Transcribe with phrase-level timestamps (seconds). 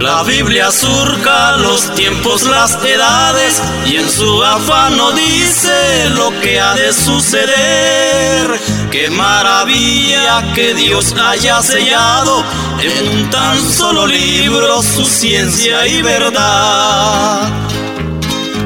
[0.00, 6.60] La Biblia surca los tiempos, las edades y en su afán no dice lo que
[6.60, 8.60] ha de suceder.
[8.90, 12.44] Qué maravilla que Dios haya sellado
[12.78, 17.50] en un tan solo libro su ciencia y verdad.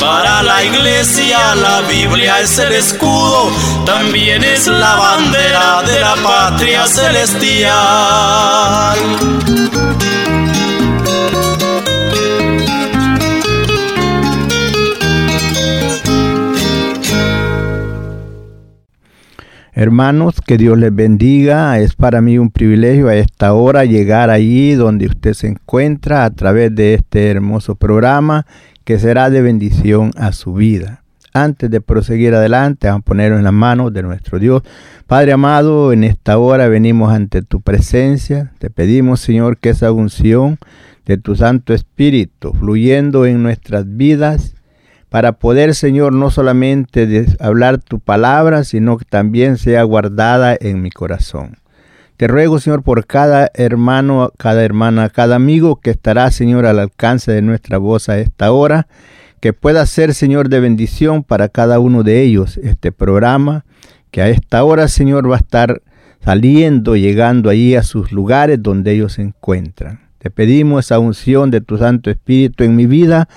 [0.00, 3.50] Para la iglesia la Biblia es el escudo,
[3.84, 7.68] también es la bandera de la patria celestial.
[19.72, 21.78] Hermanos, que Dios les bendiga.
[21.78, 26.30] Es para mí un privilegio a esta hora llegar allí donde usted se encuentra a
[26.30, 28.46] través de este hermoso programa
[28.90, 31.04] que será de bendición a su vida.
[31.32, 34.64] Antes de proseguir adelante, vamos a ponerlo en las manos de nuestro Dios.
[35.06, 38.50] Padre amado, en esta hora venimos ante tu presencia.
[38.58, 40.58] Te pedimos, Señor, que esa unción
[41.06, 44.56] de tu Santo Espíritu fluyendo en nuestras vidas,
[45.08, 50.90] para poder, Señor, no solamente hablar tu palabra, sino que también sea guardada en mi
[50.90, 51.59] corazón.
[52.20, 57.32] Te ruego, Señor, por cada hermano, cada hermana, cada amigo que estará, Señor, al alcance
[57.32, 58.88] de nuestra voz a esta hora,
[59.40, 63.64] que pueda ser, Señor, de bendición para cada uno de ellos este programa,
[64.10, 65.80] que a esta hora, Señor, va a estar
[66.22, 70.00] saliendo, llegando allí a sus lugares donde ellos se encuentran.
[70.18, 73.30] Te pedimos esa unción de tu Santo Espíritu en mi vida,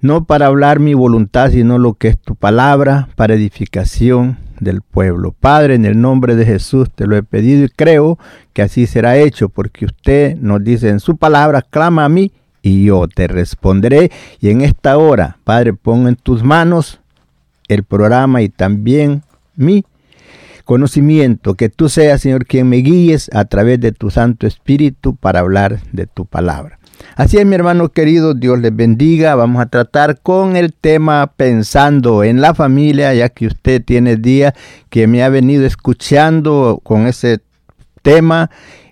[0.00, 5.34] no para hablar mi voluntad, sino lo que es tu palabra, para edificación del pueblo.
[5.38, 8.18] Padre, en el nombre de Jesús te lo he pedido y creo
[8.52, 12.32] que así será hecho, porque usted nos dice en su palabra, clama a mí
[12.62, 14.10] y yo te responderé.
[14.40, 17.00] Y en esta hora, Padre, pongo en tus manos
[17.68, 19.22] el programa y también
[19.54, 19.84] mi
[20.64, 25.40] conocimiento, que tú seas, Señor, quien me guíes a través de tu Santo Espíritu para
[25.40, 26.78] hablar de tu palabra.
[27.16, 29.34] Así es, mi hermano querido, Dios les bendiga.
[29.34, 34.54] Vamos a tratar con el tema pensando en la familia, ya que usted tiene día
[34.88, 37.40] que me ha venido escuchando con ese
[38.02, 38.50] tema.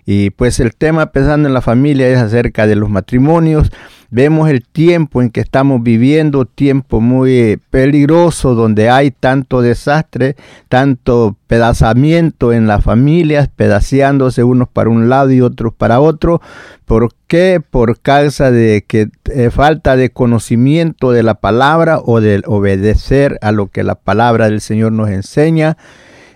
[0.09, 3.69] Y pues el tema pensando en la familia es acerca de los matrimonios.
[4.09, 10.37] Vemos el tiempo en que estamos viviendo, tiempo muy peligroso, donde hay tanto desastre,
[10.69, 16.41] tanto pedazamiento en las familias, pedaceándose unos para un lado y otros para otro.
[16.85, 17.61] ¿Por qué?
[17.69, 23.51] Por causa de que eh, falta de conocimiento de la palabra o de obedecer a
[23.51, 25.75] lo que la palabra del Señor nos enseña.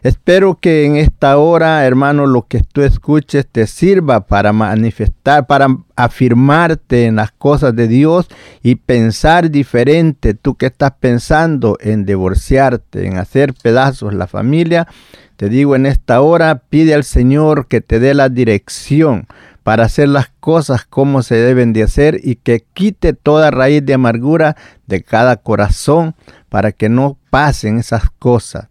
[0.03, 5.67] Espero que en esta hora, hermano, lo que tú escuches te sirva para manifestar, para
[5.95, 8.27] afirmarte en las cosas de Dios
[8.63, 10.33] y pensar diferente.
[10.33, 14.87] Tú que estás pensando en divorciarte, en hacer pedazos la familia,
[15.35, 19.27] te digo en esta hora, pide al Señor que te dé la dirección
[19.61, 23.93] para hacer las cosas como se deben de hacer y que quite toda raíz de
[23.93, 24.57] amargura
[24.87, 26.15] de cada corazón
[26.49, 28.70] para que no pasen esas cosas.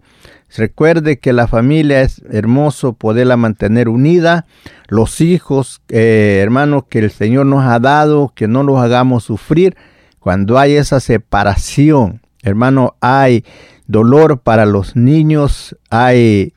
[0.57, 4.47] Recuerde que la familia es hermoso poderla mantener unida.
[4.89, 9.77] Los hijos, eh, hermanos, que el Señor nos ha dado, que no los hagamos sufrir.
[10.19, 13.45] Cuando hay esa separación, hermano, hay
[13.87, 16.53] dolor para los niños, hay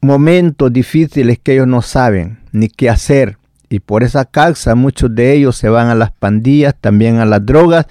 [0.00, 3.38] momentos difíciles que ellos no saben ni qué hacer.
[3.68, 7.44] Y por esa causa muchos de ellos se van a las pandillas, también a las
[7.44, 7.86] drogas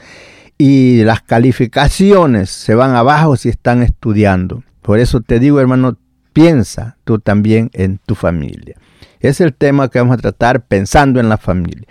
[0.57, 4.63] y las calificaciones se van abajo si están estudiando.
[4.81, 5.97] Por eso te digo, hermano,
[6.33, 8.75] piensa tú también en tu familia.
[9.19, 11.87] Es el tema que vamos a tratar pensando en la familia.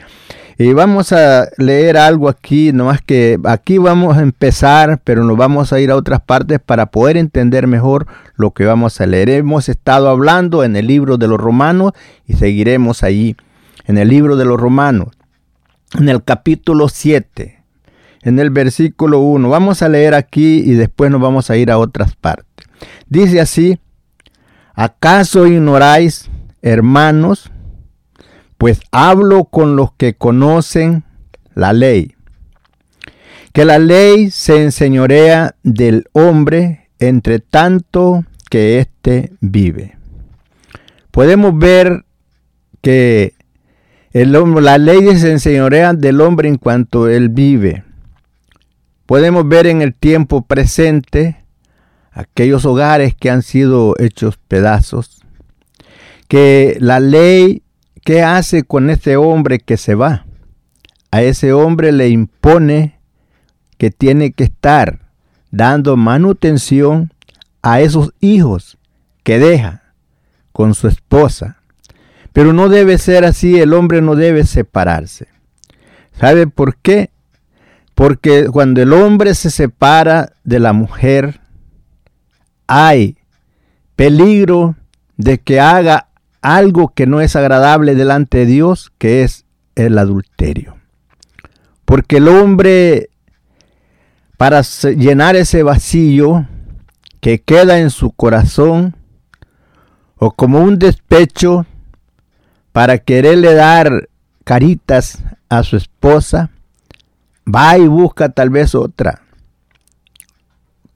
[0.61, 5.73] Y vamos a leer algo aquí, nomás que aquí vamos a empezar, pero nos vamos
[5.73, 9.29] a ir a otras partes para poder entender mejor lo que vamos a leer.
[9.29, 11.93] Hemos estado hablando en el libro de los romanos
[12.27, 13.37] y seguiremos allí,
[13.85, 15.11] en el libro de los romanos,
[15.97, 17.63] en el capítulo 7,
[18.23, 19.49] en el versículo 1.
[19.49, 22.48] Vamos a leer aquí y después nos vamos a ir a otras partes.
[23.09, 23.79] Dice así,
[24.75, 26.31] ¿acaso ignoráis,
[26.63, 27.51] hermanos?
[28.59, 31.05] pues hablo con los que conocen
[31.55, 32.15] la ley,
[33.53, 39.97] que la ley se enseñorea del hombre entre tanto que éste vive.
[41.13, 42.05] Podemos ver
[42.83, 43.35] que
[44.13, 47.85] el, la ley se enseñorea del hombre en cuanto él vive.
[49.07, 51.45] Podemos ver en el tiempo presente
[52.19, 55.23] aquellos hogares que han sido hechos pedazos,
[56.29, 57.63] que la ley
[58.09, 60.25] ¿Qué hace con ese hombre que se va?
[61.11, 62.99] A ese hombre le impone
[63.77, 65.01] que tiene que estar
[65.51, 67.13] dando manutención
[67.61, 68.79] a esos hijos
[69.25, 69.93] que deja
[70.53, 71.59] con su esposa.
[72.33, 75.29] Pero no debe ser así, el hombre no debe separarse.
[76.19, 77.11] ¿Sabe por qué?
[77.95, 81.43] Porque cuando el hombre se separa de la mujer,
[82.69, 83.17] hay
[83.97, 84.77] peligro
[85.17, 86.09] de que haga
[86.41, 89.45] algo que no es agradable delante de Dios, que es
[89.75, 90.77] el adulterio.
[91.85, 93.09] Porque el hombre,
[94.37, 96.47] para llenar ese vacío
[97.21, 98.95] que queda en su corazón,
[100.17, 101.67] o como un despecho,
[102.73, 104.09] para quererle dar
[104.45, 106.51] caritas a su esposa,
[107.47, 109.23] va y busca tal vez otra,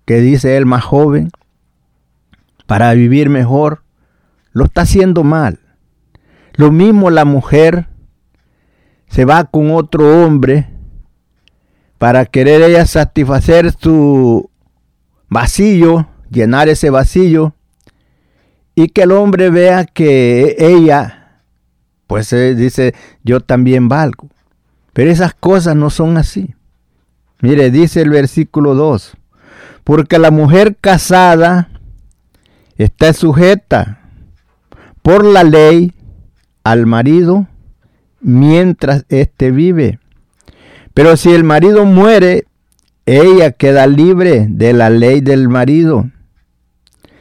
[0.04, 1.30] que dice él más joven,
[2.66, 3.82] para vivir mejor,
[4.52, 5.60] lo está haciendo mal.
[6.54, 7.88] Lo mismo la mujer
[9.08, 10.68] se va con otro hombre
[11.98, 14.50] para querer ella satisfacer su
[15.28, 17.54] vacío, llenar ese vacío,
[18.74, 21.42] y que el hombre vea que ella,
[22.06, 24.28] pues eh, dice, yo también valgo.
[24.92, 26.54] Pero esas cosas no son así.
[27.40, 29.16] Mire, dice el versículo 2,
[29.84, 31.68] porque la mujer casada
[32.82, 34.00] está sujeta
[35.02, 35.92] por la ley
[36.64, 37.46] al marido
[38.20, 39.98] mientras éste vive.
[40.94, 42.44] Pero si el marido muere,
[43.06, 46.10] ella queda libre de la ley del marido.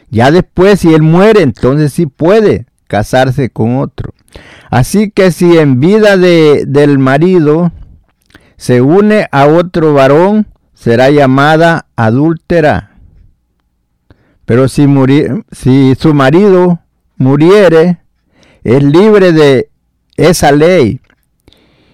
[0.10, 4.13] Ya después, si él muere, entonces sí puede casarse con otro.
[4.69, 7.72] Así que si en vida de, del marido
[8.58, 12.91] se une a otro varón, será llamada adúltera.
[14.51, 14.86] Pero si,
[15.53, 16.81] si su marido
[17.15, 18.01] muriere,
[18.65, 19.69] es libre de
[20.18, 21.00] esa ley.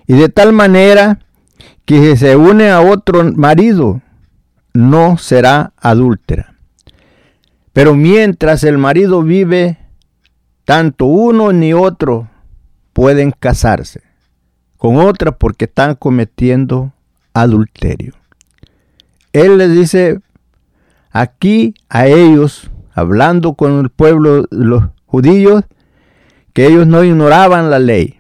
[0.08, 1.20] Y de tal manera
[1.86, 4.02] que si se une a otro marido,
[4.74, 6.56] no será adúltera.
[7.74, 9.78] Pero mientras el marido vive,
[10.66, 12.28] tanto uno ni otro
[12.92, 14.02] pueden casarse
[14.78, 16.92] con otra porque están cometiendo
[17.36, 18.16] adulterio.
[19.32, 20.22] Él les dice
[21.22, 25.64] aquí a ellos, hablando con el pueblo, los judíos
[26.54, 28.18] que ellos no ignoraban la ley.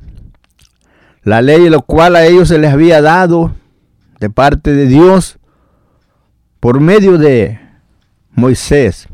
[1.23, 3.55] La ley lo cual a ellos se les había dado
[4.19, 5.37] de parte de Dios
[6.59, 7.59] por medio de
[8.31, 9.07] Moisés.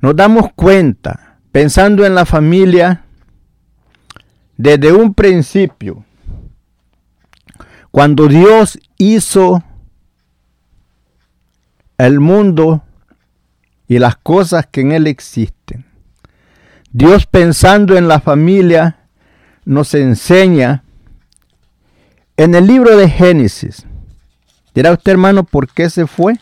[0.00, 3.04] Nos damos cuenta, pensando en la familia,
[4.56, 6.04] desde un principio,
[7.90, 9.62] cuando Dios hizo
[11.96, 12.82] el mundo
[13.86, 15.84] y las cosas que en él existen.
[16.90, 18.98] Dios pensando en la familia
[19.64, 20.84] nos enseña
[22.36, 23.86] en el libro de Génesis.
[24.74, 26.34] Dirá usted hermano, ¿por qué se fue?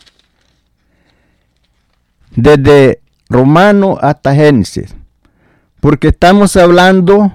[2.35, 4.95] Desde Romano hasta Génesis.
[5.79, 7.33] Porque estamos hablando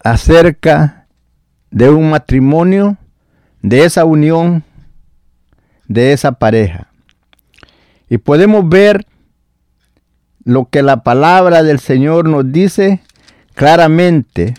[0.00, 1.06] acerca
[1.70, 2.96] de un matrimonio,
[3.62, 4.64] de esa unión,
[5.88, 6.90] de esa pareja.
[8.08, 9.06] Y podemos ver
[10.46, 13.02] lo que la palabra del Señor nos dice
[13.54, 14.54] claramente.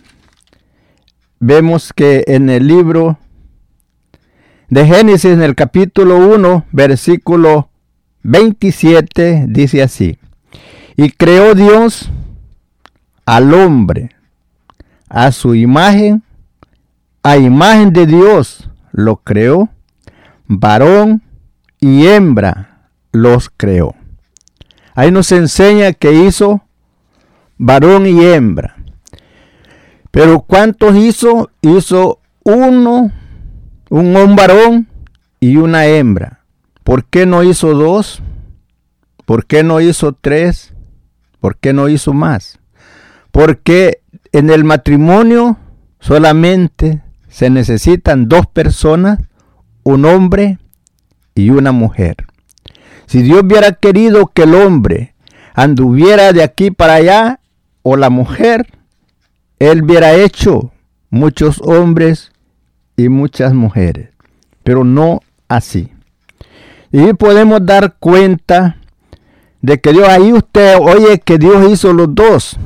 [1.39, 3.17] Vemos que en el libro
[4.67, 7.69] de Génesis, en el capítulo 1, versículo
[8.23, 10.19] 27, dice así,
[10.97, 12.09] y creó Dios
[13.25, 14.11] al hombre
[15.07, 16.21] a su imagen,
[17.23, 19.69] a imagen de Dios lo creó,
[20.47, 21.21] varón
[21.79, 23.96] y hembra los creó.
[24.97, 26.63] Ahí nos enseña que hizo
[27.59, 28.77] varón y hembra.
[30.09, 31.51] Pero ¿cuántos hizo?
[31.61, 33.11] Hizo uno
[33.91, 34.87] un varón
[35.39, 36.39] y una hembra.
[36.83, 38.23] ¿Por qué no hizo dos?
[39.27, 40.73] ¿Por qué no hizo tres?
[41.41, 42.57] ¿Por qué no hizo más?
[43.29, 44.01] Porque
[44.31, 45.59] en el matrimonio
[45.99, 49.19] solamente se necesitan dos personas,
[49.83, 50.57] un hombre
[51.35, 52.15] y una mujer.
[53.07, 55.15] Si Dios hubiera querido que el hombre
[55.53, 57.39] anduviera de aquí para allá
[57.81, 58.67] o la mujer,
[59.59, 60.71] Él hubiera hecho
[61.09, 62.33] muchos hombres
[62.97, 64.09] y muchas mujeres,
[64.63, 65.89] pero no así.
[66.91, 68.77] Y podemos dar cuenta
[69.61, 72.57] de que Dios, ahí usted oye que Dios hizo los dos,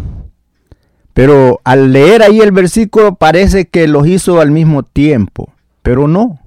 [1.13, 6.39] pero al leer ahí el versículo parece que los hizo al mismo tiempo, pero no.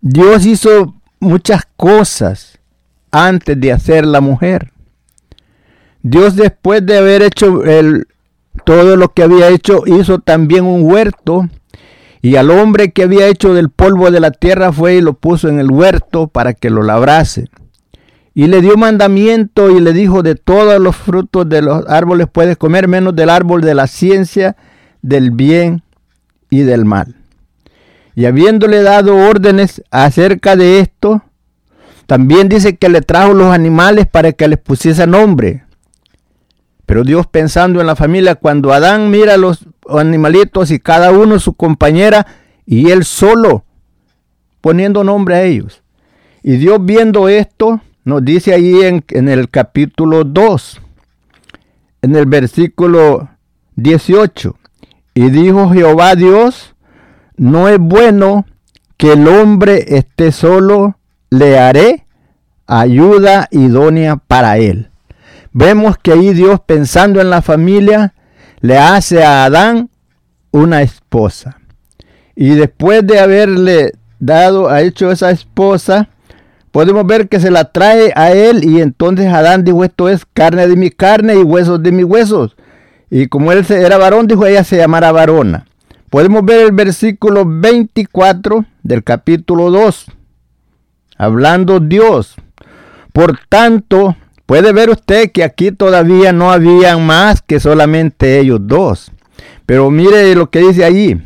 [0.00, 2.60] Dios hizo muchas cosas
[3.14, 4.72] antes de hacer la mujer.
[6.02, 8.08] Dios después de haber hecho el,
[8.64, 11.48] todo lo que había hecho, hizo también un huerto.
[12.22, 15.48] Y al hombre que había hecho del polvo de la tierra fue y lo puso
[15.48, 17.48] en el huerto para que lo labrase.
[18.34, 22.56] Y le dio mandamiento y le dijo, de todos los frutos de los árboles puedes
[22.56, 24.56] comer, menos del árbol de la ciencia,
[25.02, 25.82] del bien
[26.50, 27.14] y del mal.
[28.16, 31.22] Y habiéndole dado órdenes acerca de esto,
[32.06, 35.64] también dice que le trajo los animales para que les pusiese nombre.
[36.86, 41.54] Pero Dios pensando en la familia, cuando Adán mira los animalitos y cada uno su
[41.54, 42.26] compañera
[42.66, 43.64] y él solo
[44.60, 45.82] poniendo nombre a ellos.
[46.42, 50.80] Y Dios viendo esto, nos dice ahí en, en el capítulo 2,
[52.02, 53.30] en el versículo
[53.76, 54.56] 18,
[55.14, 56.74] y dijo Jehová Dios,
[57.36, 58.44] no es bueno
[58.96, 60.98] que el hombre esté solo,
[61.38, 62.06] le haré
[62.66, 64.90] ayuda idónea para él.
[65.52, 68.14] Vemos que ahí Dios pensando en la familia
[68.60, 69.90] le hace a Adán
[70.50, 71.58] una esposa.
[72.36, 76.08] Y después de haberle dado, ha hecho esa esposa,
[76.70, 80.66] podemos ver que se la trae a él y entonces Adán dijo, esto es carne
[80.66, 82.56] de mi carne y huesos de mis huesos.
[83.10, 85.66] Y como él era varón, dijo, ella se llamará varona.
[86.10, 90.06] Podemos ver el versículo 24 del capítulo 2,
[91.16, 92.36] hablando Dios.
[93.12, 94.16] Por tanto,
[94.46, 99.12] puede ver usted que aquí todavía no habían más que solamente ellos dos.
[99.66, 101.22] Pero mire lo que dice allí.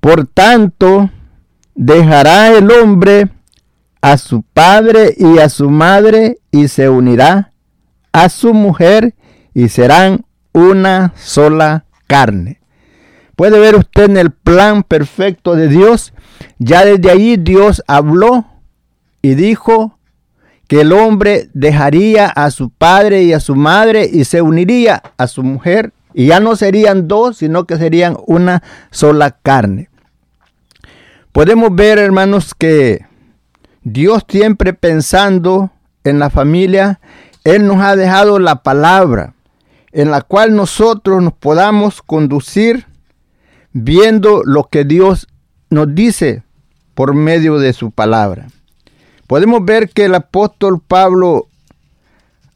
[0.00, 1.10] Por tanto,
[1.74, 3.28] dejará el hombre
[4.00, 7.52] a su padre y a su madre y se unirá
[8.12, 9.14] a su mujer
[9.54, 12.60] y serán una sola carne.
[13.36, 16.12] Puede ver usted en el plan perfecto de Dios,
[16.58, 18.46] ya desde ahí Dios habló
[19.22, 19.98] y dijo
[20.66, 25.26] que el hombre dejaría a su padre y a su madre y se uniría a
[25.26, 29.88] su mujer y ya no serían dos, sino que serían una sola carne.
[31.32, 33.06] Podemos ver, hermanos, que
[33.82, 35.70] Dios siempre pensando
[36.04, 37.00] en la familia,
[37.44, 39.34] Él nos ha dejado la palabra
[39.92, 42.86] en la cual nosotros nos podamos conducir
[43.72, 45.28] viendo lo que Dios
[45.68, 46.42] nos dice
[46.94, 48.48] por medio de su palabra.
[49.30, 51.46] Podemos ver que el apóstol Pablo,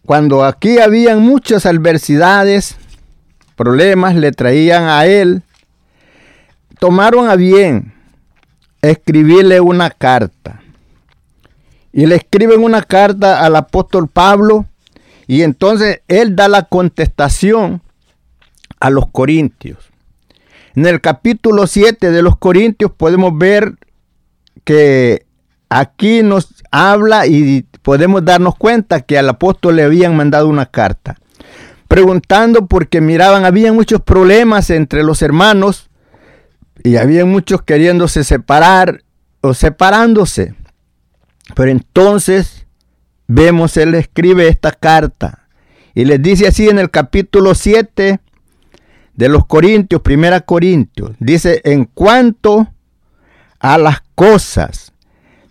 [0.05, 2.75] cuando aquí habían muchas adversidades,
[3.55, 5.45] problemas le traían a él,
[6.81, 7.95] tomaron a bien
[8.83, 10.63] escribirle una carta.
[11.93, 14.67] Y le escriben una carta al apóstol Pablo
[15.29, 17.83] y entonces él da la contestación
[18.81, 19.79] a los corintios.
[20.75, 23.77] En el capítulo 7 de los corintios podemos ver
[24.65, 25.25] que
[25.69, 31.17] aquí nos habla y podemos darnos cuenta que al apóstol le habían mandado una carta
[31.95, 35.91] preguntando porque miraban, había muchos problemas entre los hermanos
[36.83, 39.05] y había muchos queriéndose separar
[39.43, 40.57] o separándose.
[41.55, 42.67] Pero entonces
[43.29, 45.47] vemos, él escribe esta carta
[45.95, 48.19] y les dice así en el capítulo 7
[49.15, 52.67] de los Corintios, primera Corintios, dice, en cuanto
[53.61, 54.84] a las cosas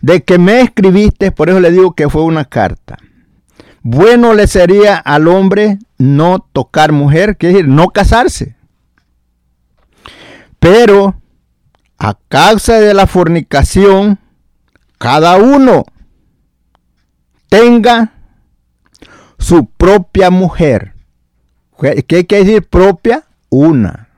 [0.04, 2.98] de que me escribiste, por eso le digo que fue una carta.
[3.84, 8.58] Bueno le sería al hombre no tocar mujer, que decir, no casarse.
[10.60, 11.16] Pero
[11.98, 14.20] a causa de la fornicación,
[14.98, 15.86] cada uno
[17.48, 18.12] tenga
[19.40, 20.96] su propia mujer.
[21.80, 23.24] ¿Qué quiere decir propia?
[23.48, 24.10] Una.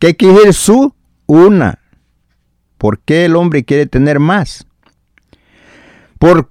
[0.00, 0.94] ¿Qué quiere decir su?
[1.26, 1.78] Una.
[2.84, 4.66] ¿Por qué el hombre quiere tener más?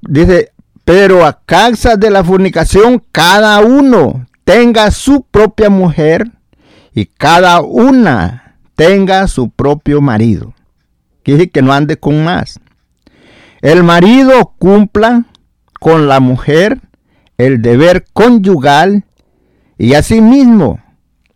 [0.01, 0.51] Dice,
[0.83, 6.31] pero a causa de la fornicación, cada uno tenga su propia mujer
[6.91, 10.55] y cada una tenga su propio marido.
[11.21, 12.59] que que no ande con más.
[13.61, 15.25] El marido cumpla
[15.79, 16.81] con la mujer
[17.37, 19.05] el deber conyugal
[19.77, 20.81] y asimismo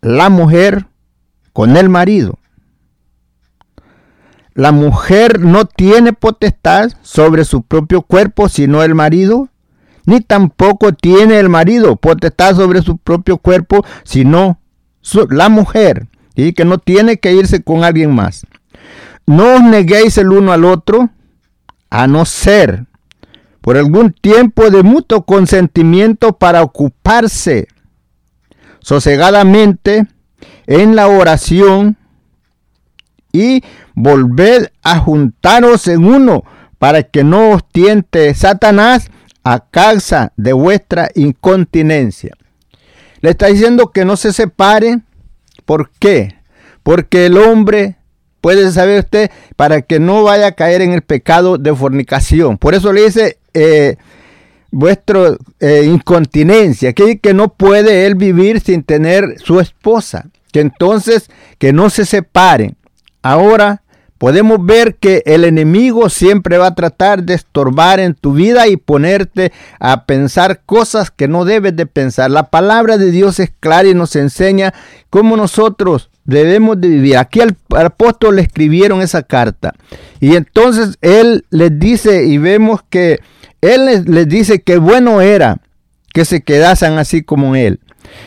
[0.00, 0.86] la mujer
[1.52, 2.40] con el marido.
[4.58, 9.50] La mujer no tiene potestad sobre su propio cuerpo sino el marido,
[10.04, 14.58] ni tampoco tiene el marido potestad sobre su propio cuerpo sino
[15.30, 18.48] la mujer, y que no tiene que irse con alguien más.
[19.26, 21.08] No os neguéis el uno al otro,
[21.88, 22.86] a no ser
[23.60, 27.68] por algún tiempo de mutuo consentimiento para ocuparse
[28.80, 30.08] sosegadamente
[30.66, 31.96] en la oración
[33.32, 33.62] y
[33.94, 36.44] volved a juntaros en uno
[36.78, 39.10] para que no os tiente Satanás
[39.44, 42.36] a causa de vuestra incontinencia.
[43.20, 45.00] Le está diciendo que no se separe.
[45.64, 46.36] ¿Por qué?
[46.82, 47.96] Porque el hombre
[48.40, 52.58] puede saber usted para que no vaya a caer en el pecado de fornicación.
[52.58, 53.96] Por eso le dice eh,
[54.70, 61.30] vuestra eh, incontinencia, que, que no puede él vivir sin tener su esposa, que entonces
[61.58, 62.76] que no se separen.
[63.28, 63.82] Ahora
[64.16, 68.78] podemos ver que el enemigo siempre va a tratar de estorbar en tu vida y
[68.78, 72.30] ponerte a pensar cosas que no debes de pensar.
[72.30, 74.72] La palabra de Dios es clara y nos enseña
[75.10, 77.18] cómo nosotros debemos de vivir.
[77.18, 79.74] Aquí al, apóstol le escribieron esa carta
[80.20, 83.20] y entonces él les dice y vemos que
[83.60, 85.58] él les, dice que bueno era
[86.14, 87.78] que se quedasen así como él.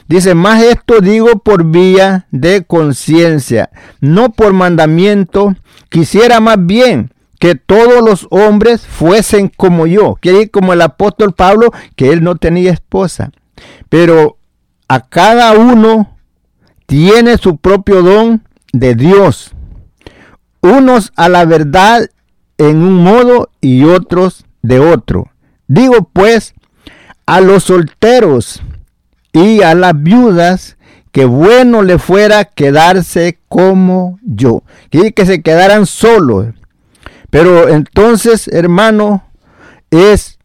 [0.07, 3.69] Dice, más esto digo por vía de conciencia,
[3.99, 5.55] no por mandamiento.
[5.89, 10.15] Quisiera más bien que todos los hombres fuesen como yo.
[10.21, 13.31] Quiere decir como el apóstol Pablo, que él no tenía esposa.
[13.89, 14.37] Pero
[14.87, 16.17] a cada uno
[16.85, 19.53] tiene su propio don de Dios.
[20.61, 22.09] Unos a la verdad
[22.57, 25.31] en un modo y otros de otro.
[25.67, 26.53] Digo pues
[27.25, 28.61] a los solteros
[29.33, 30.77] y a las viudas
[31.11, 34.63] que bueno le fuera quedarse como yo.
[34.91, 36.47] Y que se quedaran solos.
[37.29, 39.23] Pero entonces, hermano,
[39.89, 40.39] es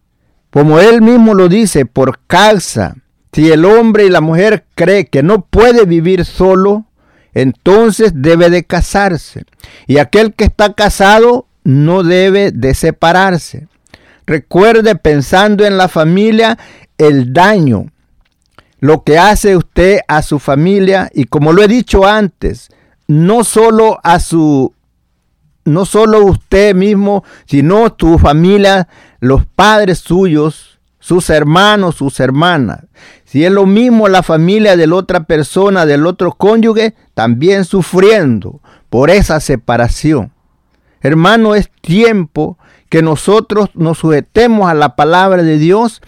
[0.51, 2.97] como él mismo lo dice, por causa.
[3.33, 6.87] Si el hombre y la mujer cree que no puede vivir solo,
[7.35, 9.45] entonces debe de casarse.
[9.87, 13.69] Y aquel que está casado no debe de separarse.
[14.27, 16.59] Recuerde pensando en la familia
[16.97, 17.93] el daño,
[18.79, 22.69] lo que hace usted a su familia y como lo he dicho antes,
[23.07, 24.73] no solo a su
[25.65, 28.87] no solo usted mismo, sino tu familia,
[29.19, 32.85] los padres suyos, sus hermanos, sus hermanas.
[33.25, 38.61] Si es lo mismo la familia de la otra persona, del otro cónyuge, también sufriendo
[38.91, 40.33] por esa separación.
[41.01, 42.59] Hermano, es tiempo
[42.89, 46.01] que nosotros nos sujetemos a la palabra de Dios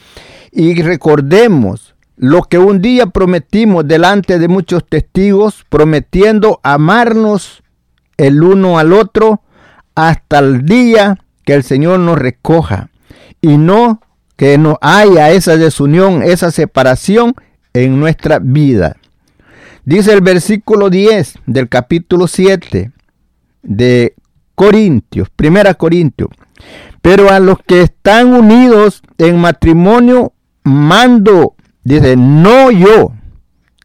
[0.52, 1.87] y recordemos
[2.18, 7.62] lo que un día prometimos delante de muchos testigos, prometiendo amarnos
[8.16, 9.40] el uno al otro
[9.94, 12.90] hasta el día que el Señor nos recoja
[13.40, 14.00] y no
[14.36, 17.34] que no haya esa desunión, esa separación
[17.72, 18.96] en nuestra vida.
[19.84, 22.92] Dice el versículo 10 del capítulo 7
[23.62, 24.14] de
[24.54, 26.30] Corintios, primera Corintios.
[27.00, 31.54] Pero a los que están unidos en matrimonio, mando,
[31.84, 33.12] dice, no yo,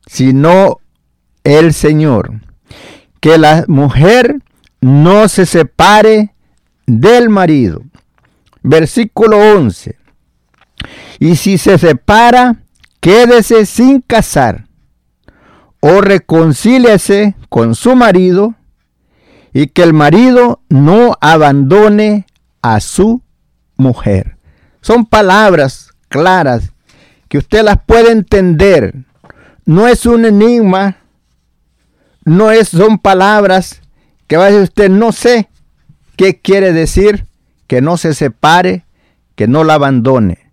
[0.07, 0.79] sino
[1.43, 2.41] el Señor.
[3.19, 4.41] Que la mujer
[4.81, 6.33] no se separe
[6.85, 7.81] del marido.
[8.61, 9.97] Versículo 11.
[11.19, 12.63] Y si se separa,
[12.99, 14.65] quédese sin casar
[15.79, 18.55] o reconcíliese con su marido
[19.53, 22.25] y que el marido no abandone
[22.61, 23.21] a su
[23.75, 24.37] mujer.
[24.81, 26.72] Son palabras claras
[27.33, 28.93] que usted las puede entender.
[29.65, 30.97] No es un enigma,
[32.25, 33.81] no es, son palabras
[34.27, 35.49] que va a decir usted, no sé
[36.15, 37.25] qué quiere decir
[37.65, 38.85] que no se separe,
[39.33, 40.51] que no la abandone.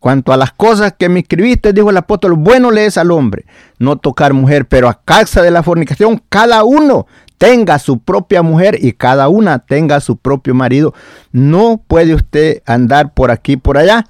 [0.00, 3.44] Cuanto a las cosas que me escribiste, dijo el apóstol, bueno le es al hombre
[3.78, 7.06] no tocar mujer, pero a causa de la fornicación, cada uno
[7.38, 10.92] tenga su propia mujer y cada una tenga su propio marido.
[11.30, 14.06] No puede usted andar por aquí, por allá,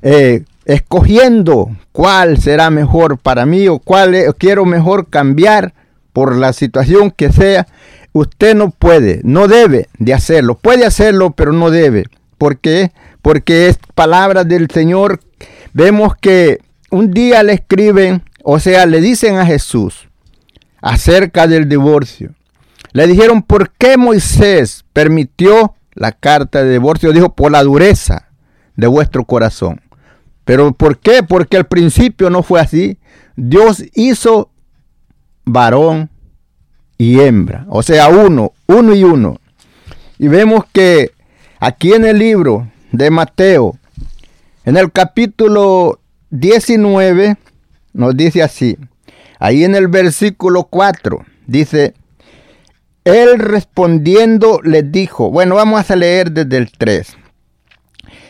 [0.00, 5.72] eh, escogiendo cuál será mejor para mí o cuál quiero mejor cambiar
[6.12, 7.66] por la situación que sea.
[8.12, 10.56] Usted no puede, no debe de hacerlo.
[10.56, 12.04] Puede hacerlo, pero no debe.
[12.36, 12.92] ¿Por qué?
[13.22, 15.20] Porque es palabra del Señor.
[15.72, 16.58] Vemos que
[16.90, 20.08] un día le escriben, o sea, le dicen a Jesús
[20.82, 22.34] acerca del divorcio.
[22.92, 27.12] Le dijeron, ¿por qué Moisés permitió la carta de divorcio?
[27.12, 28.28] Dijo, por la dureza
[28.76, 29.80] de vuestro corazón.
[30.48, 31.22] ¿Pero por qué?
[31.22, 32.96] Porque al principio no fue así.
[33.36, 34.50] Dios hizo
[35.44, 36.08] varón
[36.96, 39.38] y hembra, o sea, uno, uno y uno.
[40.18, 41.10] Y vemos que
[41.60, 43.76] aquí en el libro de Mateo,
[44.64, 47.36] en el capítulo 19,
[47.92, 48.78] nos dice así,
[49.38, 51.92] ahí en el versículo 4, dice,
[53.04, 57.18] él respondiendo les dijo, bueno, vamos a leer desde el 3.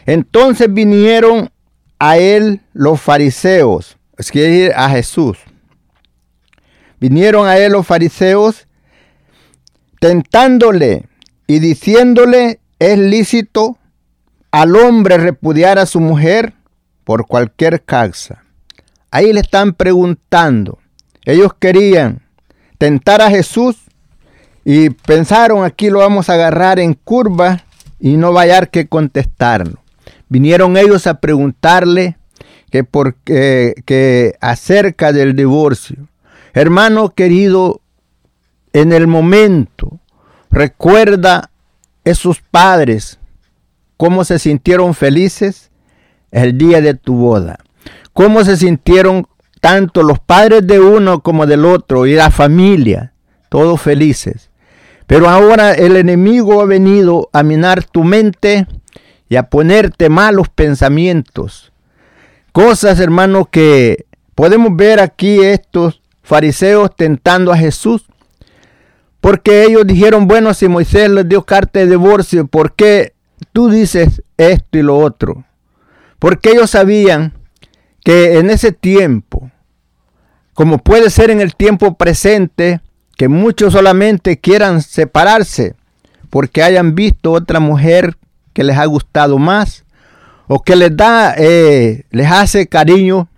[0.06, 1.50] Entonces vinieron
[1.98, 5.38] a él los fariseos, es que a Jesús.
[7.00, 8.66] Vinieron a él los fariseos
[10.00, 11.08] tentándole
[11.46, 13.78] y diciéndole, es lícito
[14.50, 16.54] al hombre repudiar a su mujer
[17.04, 18.44] por cualquier causa.
[19.10, 20.78] Ahí le están preguntando.
[21.24, 22.22] Ellos querían
[22.78, 23.76] tentar a Jesús
[24.64, 27.64] y pensaron aquí lo vamos a agarrar en curva
[27.98, 29.80] y no va a que contestarlo.
[30.28, 32.16] Vinieron ellos a preguntarle
[32.70, 36.08] que, por, que acerca del divorcio.
[36.52, 37.80] Hermano querido,
[38.72, 39.98] en el momento,
[40.50, 41.50] recuerda
[42.04, 43.18] esos padres,
[43.96, 45.70] cómo se sintieron felices
[46.30, 47.58] el día de tu boda,
[48.12, 49.26] cómo se sintieron
[49.60, 53.12] tanto los padres de uno como del otro y la familia,
[53.48, 54.50] todos felices.
[55.06, 58.66] Pero ahora el enemigo ha venido a minar tu mente
[59.28, 61.72] y a ponerte malos pensamientos.
[62.52, 68.04] Cosas, hermano, que podemos ver aquí estos fariseos tentando a Jesús.
[69.20, 73.14] Porque ellos dijeron, bueno, si Moisés les dio carta de divorcio, ¿por qué
[73.52, 75.44] tú dices esto y lo otro?
[76.18, 77.32] Porque ellos sabían
[78.04, 79.50] que en ese tiempo,
[80.54, 82.80] como puede ser en el tiempo presente,
[83.16, 85.74] que muchos solamente quieran separarse
[86.30, 88.16] porque hayan visto otra mujer
[88.58, 89.84] que les ha gustado más
[90.48, 93.28] o que les da, eh, les hace cariño,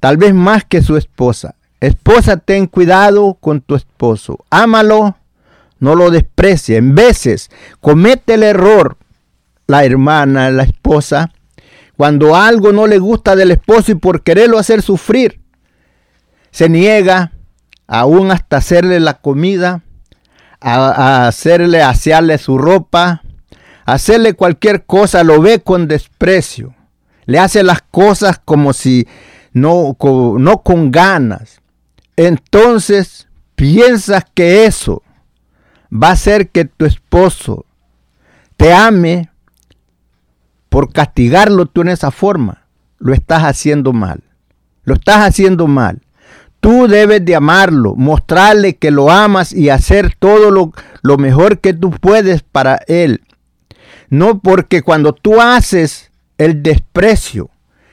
[0.00, 1.54] tal vez más que su esposa.
[1.80, 4.44] Esposa, ten cuidado con tu esposo.
[4.50, 5.16] Ámalo,
[5.80, 6.76] no lo desprecie.
[6.76, 8.98] En veces comete el error
[9.66, 11.30] la hermana, la esposa,
[11.96, 15.40] cuando algo no le gusta del esposo y por quererlo hacer sufrir,
[16.50, 17.32] se niega
[17.86, 19.80] aún hasta hacerle la comida,
[20.60, 23.22] a, hacerle, asearle su ropa,
[23.94, 26.74] hacerle cualquier cosa, lo ve con desprecio.
[27.26, 29.06] Le hace las cosas como si
[29.52, 31.60] no, con ganas
[32.18, 35.04] entonces piensas que eso
[35.90, 37.64] va a hacer que tu esposo
[38.56, 39.30] te ame
[40.68, 42.66] por castigarlo tú en esa forma.
[42.98, 44.24] Lo estás haciendo mal.
[44.82, 46.02] Lo estás haciendo mal.
[46.58, 50.72] Tú debes de amarlo, mostrarle que lo amas y hacer todo
[51.02, 53.22] lo mejor que tú puedes para él.
[54.10, 57.50] No porque cuando tú haces el desprecio,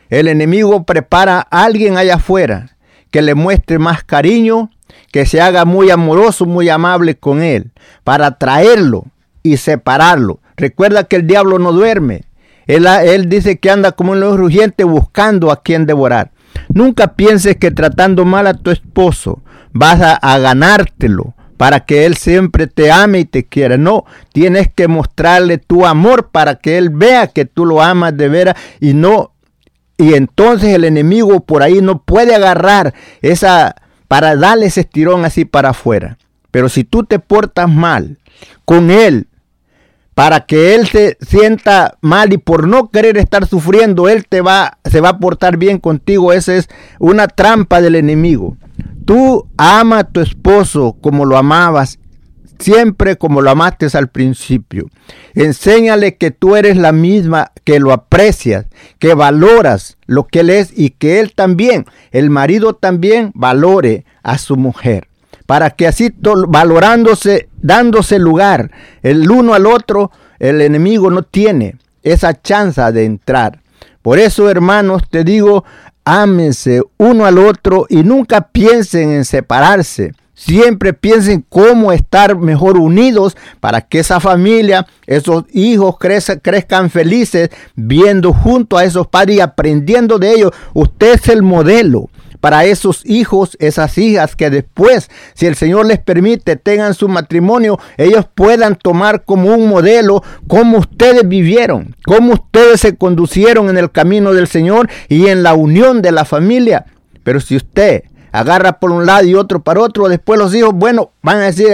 [0.09, 2.75] el enemigo prepara a alguien allá afuera
[3.11, 4.69] que le muestre más cariño,
[5.11, 7.71] que se haga muy amoroso, muy amable con él,
[8.03, 9.05] para traerlo
[9.41, 10.39] y separarlo.
[10.57, 12.23] Recuerda que el diablo no duerme.
[12.67, 16.31] Él, dice que anda como un león rugiente buscando a quien devorar.
[16.69, 22.67] Nunca pienses que tratando mal a tu esposo vas a ganártelo para que él siempre
[22.67, 23.77] te ame y te quiera.
[23.77, 28.29] No, tienes que mostrarle tu amor para que él vea que tú lo amas de
[28.29, 29.31] veras y no
[29.97, 33.75] y entonces el enemigo por ahí no puede agarrar esa
[34.07, 36.17] para darle ese estirón así para afuera.
[36.51, 38.17] Pero si tú te portas mal
[38.65, 39.27] con él,
[40.13, 44.77] para que él se sienta mal y por no querer estar sufriendo, él te va,
[44.85, 46.31] se va a portar bien contigo.
[46.31, 48.55] Esa es una trampa del enemigo.
[49.05, 51.99] Tú ama a tu esposo como lo amabas
[52.59, 54.87] siempre como lo amaste al principio.
[55.33, 58.65] Enséñale que tú eres la misma, que lo aprecias,
[58.99, 64.37] que valoras lo que él es y que él también, el marido también, valore a
[64.37, 65.07] su mujer.
[65.45, 66.13] Para que así
[66.47, 68.71] valorándose, dándose lugar
[69.03, 73.61] el uno al otro, el enemigo no tiene esa chance de entrar.
[74.01, 75.65] Por eso, hermanos, te digo,
[76.05, 83.37] ámense uno al otro y nunca piensen en separarse Siempre piensen cómo estar mejor unidos
[83.61, 90.19] para que esa familia, esos hijos crezcan felices viendo junto a esos padres y aprendiendo
[90.19, 90.51] de ellos.
[90.73, 92.09] Usted es el modelo
[92.45, 97.79] para esos hijos, esas hijas que después, si el Señor les permite, tengan su matrimonio,
[97.97, 103.91] ellos puedan tomar como un modelo cómo ustedes vivieron, cómo ustedes se conducieron en el
[103.91, 106.85] camino del Señor y en la unión de la familia.
[107.23, 108.03] Pero si usted
[108.35, 110.07] agarra por un lado y otro para otro.
[110.09, 111.67] Después los hijos, bueno, van a decir,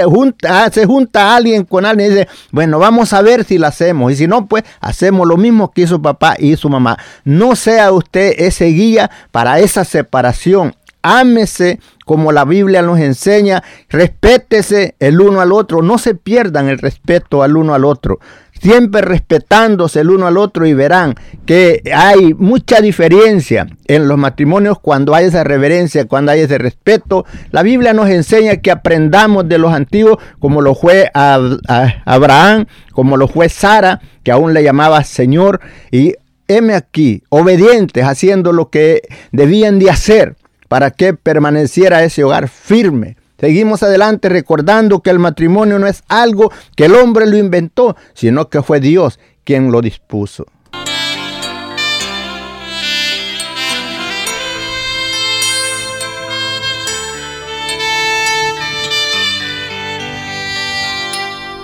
[0.72, 4.12] se junta alguien con alguien y dice, bueno, vamos a ver si lo hacemos.
[4.12, 6.98] Y si no, pues hacemos lo mismo que hizo papá y su mamá.
[7.24, 10.76] No sea usted ese guía para esa separación.
[11.04, 16.78] Ámese como la Biblia nos enseña, respétese el uno al otro, no se pierdan el
[16.78, 18.20] respeto al uno al otro
[18.62, 24.80] siempre respetándose el uno al otro y verán que hay mucha diferencia en los matrimonios
[24.80, 27.26] cuando hay esa reverencia, cuando hay ese respeto.
[27.52, 33.28] La Biblia nos enseña que aprendamos de los antiguos como lo fue Abraham, como lo
[33.28, 35.60] fue Sara, que aún le llamaba Señor,
[35.92, 36.14] y
[36.48, 40.36] heme aquí, obedientes, haciendo lo que debían de hacer
[40.68, 43.18] para que permaneciera ese hogar firme.
[43.42, 48.50] Seguimos adelante recordando que el matrimonio no es algo que el hombre lo inventó, sino
[48.50, 50.46] que fue Dios quien lo dispuso.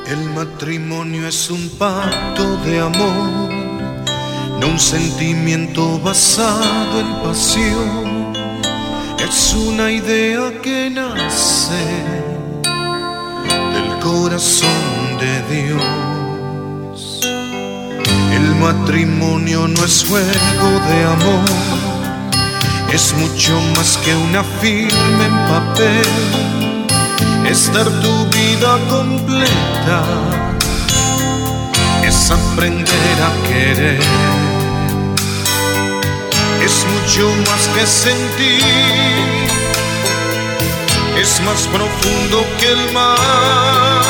[0.07, 3.51] El matrimonio es un pacto de amor,
[4.59, 8.26] no un sentimiento basado en pasión
[9.19, 11.85] es una idea que nace
[13.73, 17.21] del corazón de Dios.
[18.33, 21.49] El matrimonio no es juego de amor,
[22.93, 26.85] es mucho más que una firma en papel,
[27.49, 30.03] es dar tu vida completa,
[32.03, 34.46] es aprender a querer
[36.67, 38.61] es mucho más que sentir,
[41.17, 44.01] es más profundo que el mar.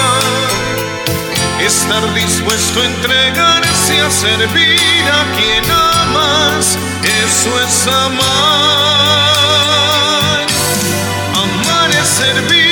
[1.59, 6.77] Estar dispuesto a entregarse a servir a quien amas,
[7.25, 9.27] eso es amar.
[11.43, 12.66] Amar es servir.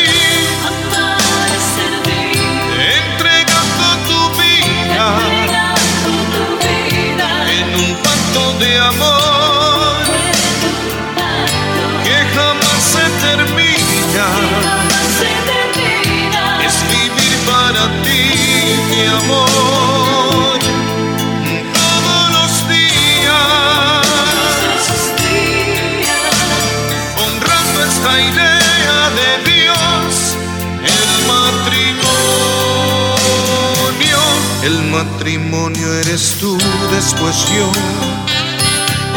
[34.96, 36.58] Matrimonio eres tú,
[36.92, 37.72] después yo.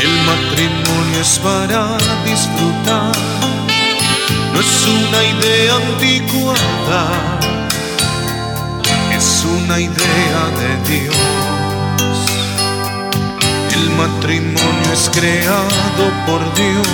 [0.03, 3.13] El matrimonio es para disfrutar
[4.59, 7.03] no es una idea anticuada,
[9.13, 11.17] es una idea de Dios.
[13.73, 16.89] El matrimonio es creado por Dios,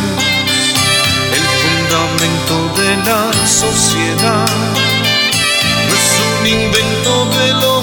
[1.38, 4.48] el fundamento de la sociedad.
[5.88, 7.73] No es un invento del hombre,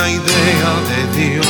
[0.00, 1.46] una idea de Dios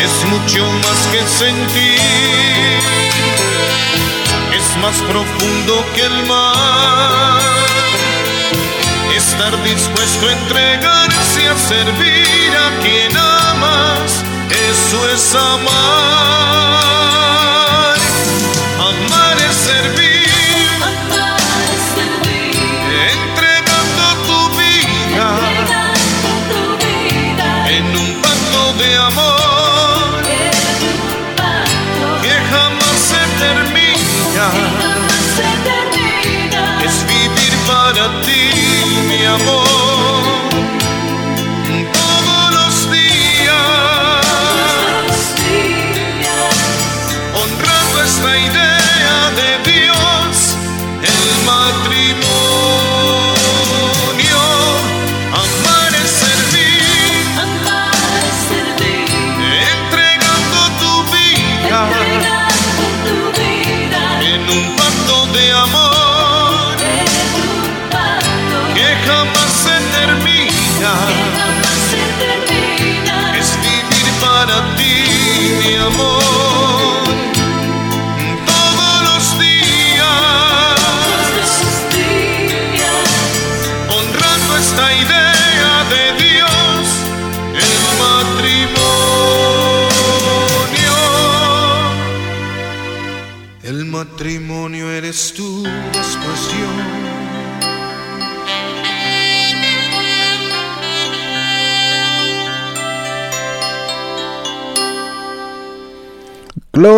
[0.00, 2.78] es mucho más que sentir,
[4.56, 7.40] es más profundo que el mar.
[9.16, 14.22] Estar dispuesto a entregarse a servir a quien amas,
[14.70, 16.97] eso es amar.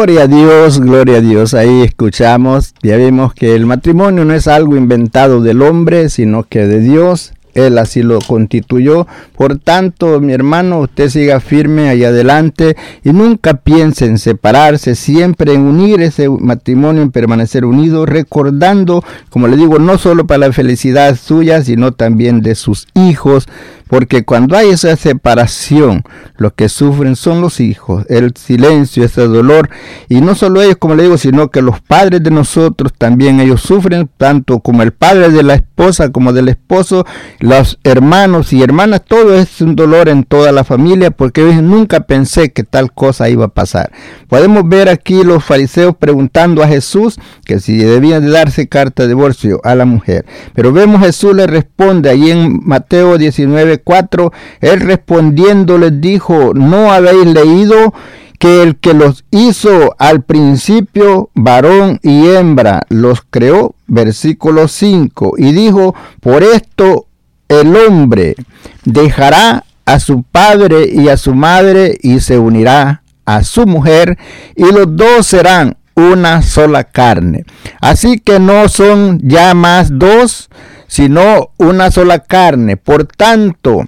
[0.01, 1.53] Gloria a Dios, gloria a Dios.
[1.53, 6.67] Ahí escuchamos, ya vimos que el matrimonio no es algo inventado del hombre, sino que
[6.67, 7.35] de Dios.
[7.53, 9.07] Él así lo constituyó.
[9.40, 15.55] Por tanto, mi hermano, usted siga firme ahí adelante y nunca piense en separarse, siempre
[15.55, 20.53] en unir ese matrimonio, en permanecer unido, recordando, como le digo, no solo para la
[20.53, 23.48] felicidad suya, sino también de sus hijos,
[23.90, 26.05] porque cuando hay esa separación,
[26.37, 29.68] lo que sufren son los hijos, el silencio, ese dolor,
[30.09, 33.62] y no solo ellos, como le digo, sino que los padres de nosotros también ellos
[33.62, 37.05] sufren, tanto como el padre de la esposa como del esposo,
[37.40, 39.03] los hermanos y hermanas,
[39.35, 43.49] es un dolor en toda la familia, porque nunca pensé que tal cosa iba a
[43.49, 43.93] pasar.
[44.29, 49.09] Podemos ver aquí los fariseos preguntando a Jesús que si debía de darse carta de
[49.09, 50.25] divorcio a la mujer.
[50.55, 56.93] Pero vemos Jesús le responde ahí en Mateo 19, 4, él respondiendo les dijo, ¿no
[56.93, 57.93] habéis leído
[58.38, 63.75] que el que los hizo al principio, varón y hembra, los creó?
[63.87, 67.07] Versículo 5, y dijo, por esto
[67.51, 68.37] el hombre
[68.85, 74.17] dejará a su padre y a su madre y se unirá a su mujer
[74.55, 77.45] y los dos serán una sola carne.
[77.81, 80.49] Así que no son ya más dos,
[80.87, 82.77] sino una sola carne.
[82.77, 83.85] Por tanto,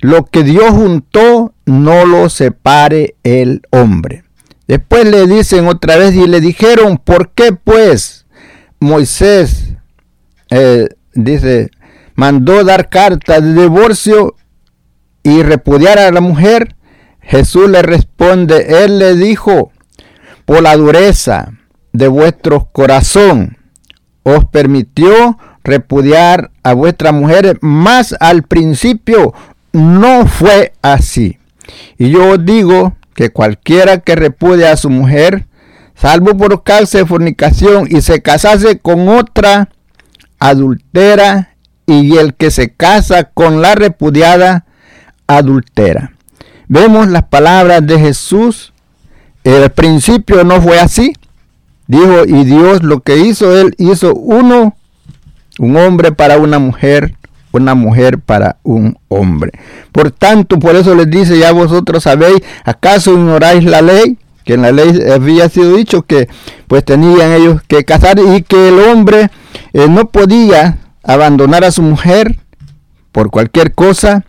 [0.00, 4.22] lo que Dios juntó, no lo separe el hombre.
[4.68, 8.26] Después le dicen otra vez y le dijeron, ¿por qué pues
[8.78, 9.74] Moisés,
[10.50, 11.70] eh, dice,
[12.14, 14.36] mandó dar carta de divorcio
[15.22, 16.76] y repudiar a la mujer?
[17.20, 19.72] Jesús le responde, él le dijo,
[20.44, 21.52] por la dureza
[21.92, 23.56] de vuestro corazón,
[24.24, 29.32] os permitió repudiar a vuestras mujeres, más al principio
[29.72, 31.38] no fue así.
[31.98, 35.46] Y yo os digo que cualquiera que repudie a su mujer,
[35.94, 39.68] salvo por causa de fornicación y se casase con otra
[40.38, 41.51] adultera,
[41.86, 44.64] y el que se casa con la repudiada
[45.26, 46.12] adultera.
[46.68, 48.72] Vemos las palabras de Jesús.
[49.44, 51.12] El principio no fue así.
[51.86, 54.76] Dijo, y Dios lo que hizo, Él hizo uno
[55.58, 57.16] un hombre para una mujer,
[57.50, 59.52] una mujer para un hombre.
[59.90, 64.16] Por tanto, por eso les dice, ya vosotros sabéis, ¿acaso ignoráis la ley?
[64.44, 66.28] Que en la ley había sido dicho que
[66.66, 69.30] pues tenían ellos que casar y que el hombre
[69.72, 72.36] eh, no podía abandonar a su mujer
[73.10, 74.24] por cualquier cosa.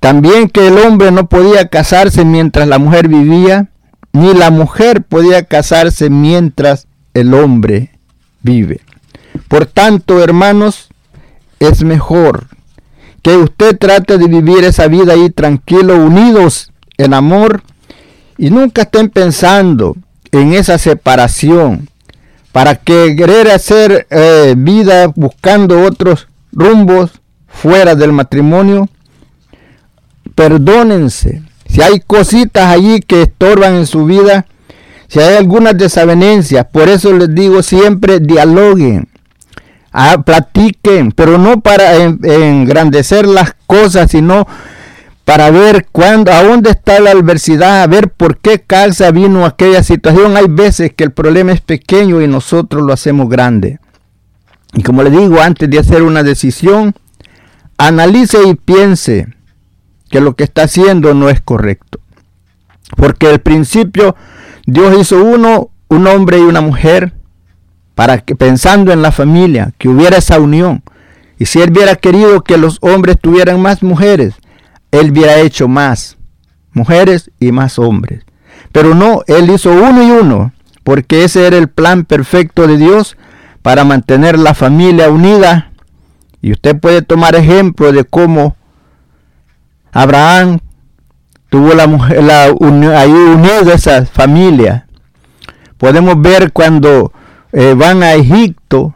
[0.00, 3.68] También que el hombre no podía casarse mientras la mujer vivía,
[4.12, 7.90] ni la mujer podía casarse mientras el hombre
[8.42, 8.80] vive.
[9.48, 10.88] Por tanto, hermanos,
[11.60, 12.48] es mejor
[13.22, 17.62] que usted trate de vivir esa vida ahí tranquilo, unidos en amor,
[18.36, 19.96] y nunca estén pensando
[20.32, 21.88] en esa separación,
[22.52, 27.10] para que querer hacer eh, vida buscando otros rumbos
[27.48, 28.88] fuera del matrimonio.
[30.34, 31.42] Perdónense.
[31.66, 34.46] Si hay cositas allí que estorban en su vida,
[35.08, 39.08] si hay algunas desavenencias, por eso les digo siempre dialoguen
[39.92, 44.46] Ah, platiquen, pero no para engrandecer las cosas, sino
[45.24, 49.82] para ver cuándo, a dónde está la adversidad, a ver por qué causa vino aquella
[49.82, 50.36] situación.
[50.36, 53.78] Hay veces que el problema es pequeño y nosotros lo hacemos grande.
[54.74, 56.94] Y como le digo, antes de hacer una decisión,
[57.78, 59.28] analice y piense
[60.10, 62.00] que lo que está haciendo no es correcto.
[62.96, 64.16] Porque al principio
[64.66, 67.14] Dios hizo uno, un hombre y una mujer,
[67.94, 70.82] para que pensando en la familia, que hubiera esa unión.
[71.38, 74.34] Y si él hubiera querido que los hombres tuvieran más mujeres,
[74.92, 76.16] él hubiera hecho más
[76.72, 78.24] mujeres y más hombres.
[78.70, 80.52] Pero no, él hizo uno y uno,
[80.84, 83.16] porque ese era el plan perfecto de Dios
[83.62, 85.72] para mantener la familia unida.
[86.40, 88.56] Y usted puede tomar ejemplo de cómo
[89.92, 90.60] Abraham
[91.48, 92.44] tuvo la la,
[92.98, 94.86] ahí unido esa familia.
[95.78, 97.12] Podemos ver cuando
[97.52, 98.94] eh, van a Egipto,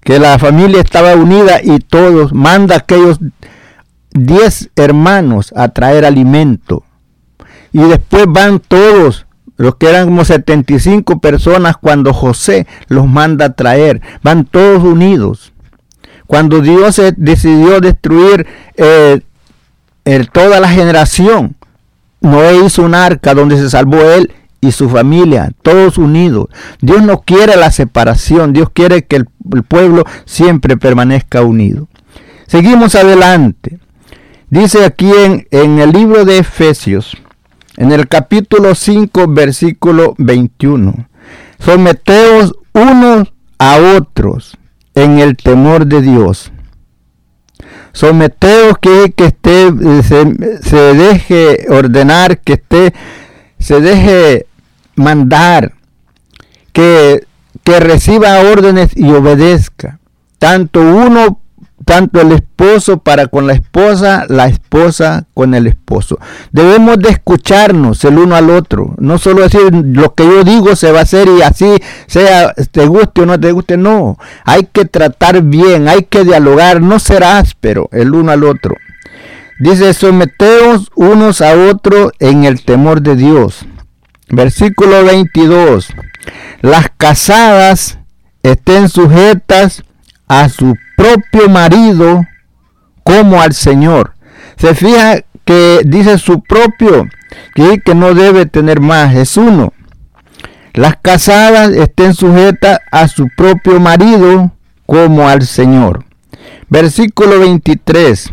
[0.00, 3.18] que la familia estaba unida y todos, manda aquellos
[4.26, 6.84] 10 hermanos a traer alimento.
[7.72, 13.52] Y después van todos, los que eran como 75 personas cuando José los manda a
[13.52, 15.52] traer, van todos unidos.
[16.26, 18.46] Cuando Dios decidió destruir
[18.76, 19.20] eh,
[20.32, 21.56] toda la generación,
[22.20, 26.48] Noé hizo un arca donde se salvó él y su familia, todos unidos.
[26.80, 29.28] Dios no quiere la separación, Dios quiere que el,
[29.66, 31.88] pueblo siempre permanezca unido.
[32.46, 33.78] Seguimos adelante.
[34.50, 37.16] Dice aquí en, en el libro de Efesios,
[37.76, 41.06] en el capítulo 5, versículo 21.
[41.58, 44.56] Someteos unos a otros
[44.94, 46.50] en el temor de Dios.
[47.92, 49.70] Someteos que, que esté,
[50.02, 52.94] se, se deje ordenar, que esté,
[53.58, 54.46] se deje
[54.96, 55.74] mandar,
[56.72, 57.26] que,
[57.64, 59.98] que reciba órdenes y obedezca.
[60.38, 61.40] Tanto uno
[61.88, 66.18] tanto el esposo para con la esposa, la esposa con el esposo.
[66.52, 70.92] Debemos de escucharnos el uno al otro, no solo decir lo que yo digo se
[70.92, 74.84] va a hacer y así sea te guste o no te guste, no, hay que
[74.84, 78.74] tratar bien, hay que dialogar, no ser áspero el uno al otro.
[79.58, 83.64] Dice, someteos unos a otros en el temor de Dios.
[84.28, 85.88] Versículo 22.
[86.60, 87.98] Las casadas
[88.42, 89.84] estén sujetas
[90.28, 92.26] a su propio marido
[93.02, 94.14] como al Señor.
[94.56, 97.08] Se fija que dice su propio,
[97.54, 99.72] que, que no debe tener más, es uno.
[100.74, 104.52] Las casadas estén sujetas a su propio marido
[104.86, 106.04] como al Señor.
[106.68, 108.30] Versículo 23.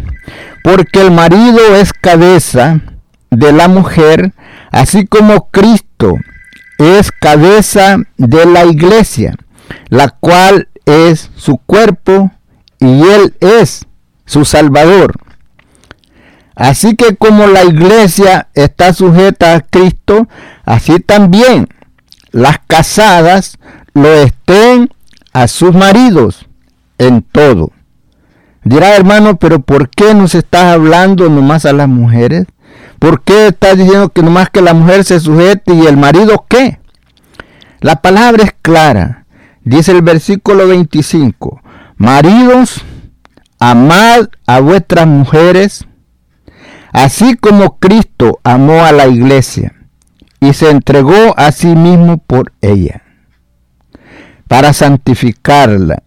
[0.63, 2.81] Porque el marido es cabeza
[3.29, 4.33] de la mujer,
[4.71, 6.17] así como Cristo
[6.77, 9.35] es cabeza de la iglesia,
[9.89, 12.31] la cual es su cuerpo
[12.79, 13.85] y Él es
[14.25, 15.13] su Salvador.
[16.55, 20.27] Así que como la iglesia está sujeta a Cristo,
[20.63, 21.67] así también
[22.31, 23.57] las casadas
[23.93, 24.89] lo estén
[25.33, 26.45] a sus maridos
[26.97, 27.71] en todo.
[28.63, 32.45] Dirá hermano, pero ¿por qué nos estás hablando nomás a las mujeres?
[32.99, 36.79] ¿Por qué estás diciendo que nomás que la mujer se sujete y el marido qué?
[37.81, 39.24] La palabra es clara.
[39.65, 41.59] Dice el versículo 25,
[41.97, 42.85] maridos,
[43.57, 45.87] amad a vuestras mujeres,
[46.93, 49.73] así como Cristo amó a la iglesia
[50.39, 53.01] y se entregó a sí mismo por ella,
[54.47, 56.03] para santificarla,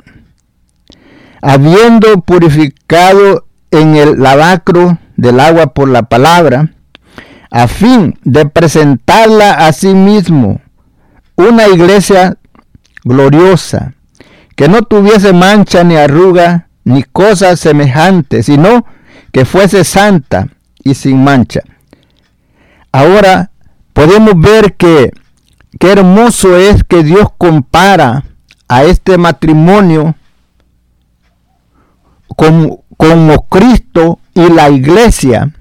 [1.43, 6.75] habiendo purificado en el lavacro del agua por la palabra,
[7.51, 10.61] a fin de presentarla a sí mismo,
[11.35, 12.39] una iglesia
[13.05, 13.95] gloriosa,
[14.57, 18.85] que no tuviese mancha ni arruga, ni cosa semejante, sino
[19.33, 20.49] que fuese santa
[20.83, 21.61] y sin mancha.
[22.93, 23.51] Ahora
[23.93, 25.13] podemos ver que
[25.79, 28.25] qué hermoso es que Dios compara
[28.69, 30.15] a este matrimonio
[32.37, 35.53] como, como Cristo y la iglesia,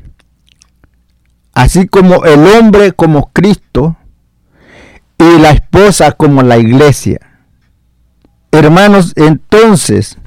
[1.53, 3.97] así como el hombre como Cristo
[5.17, 7.19] y la esposa como la iglesia.
[8.57, 10.17] Hermanos, entonces,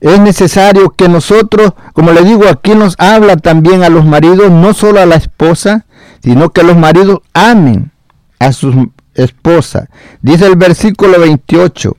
[0.00, 4.74] es necesario que nosotros, como le digo, aquí nos habla también a los maridos, no
[4.74, 5.86] solo a la esposa,
[6.22, 7.90] sino que los maridos amen
[8.38, 9.88] a su esposa.
[10.22, 11.96] Dice el versículo 28.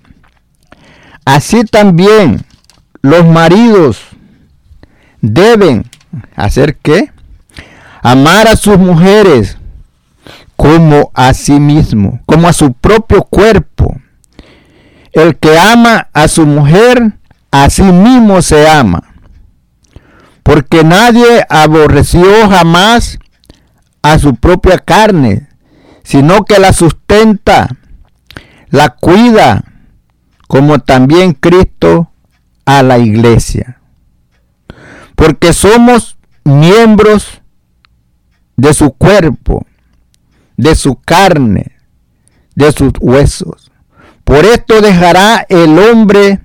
[1.26, 2.46] Así también
[3.02, 4.00] los maridos
[5.22, 5.90] deben
[6.38, 7.12] hacer qué?
[8.02, 9.58] Amar a sus mujeres
[10.56, 13.77] como a sí mismo, como a su propio cuerpo.
[15.18, 17.14] El que ama a su mujer
[17.50, 19.16] a sí mismo se ama,
[20.44, 23.18] porque nadie aborreció jamás
[24.04, 25.50] a su propia carne,
[26.04, 27.68] sino que la sustenta,
[28.70, 29.64] la cuida,
[30.48, 32.12] como también Cristo
[32.66, 33.82] a la iglesia.
[35.16, 37.42] Porque somos miembros
[38.56, 39.66] de su cuerpo,
[40.58, 41.72] de su carne,
[42.54, 43.72] de sus huesos.
[44.28, 46.42] Por esto dejará el hombre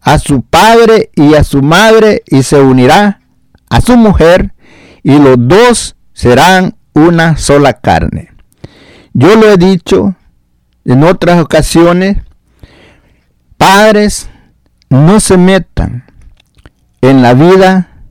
[0.00, 3.20] a su padre y a su madre y se unirá
[3.70, 4.52] a su mujer
[5.04, 8.32] y los dos serán una sola carne.
[9.12, 10.16] Yo lo he dicho
[10.84, 12.18] en otras ocasiones,
[13.58, 14.28] padres
[14.90, 16.06] no se metan
[17.00, 18.02] en la vida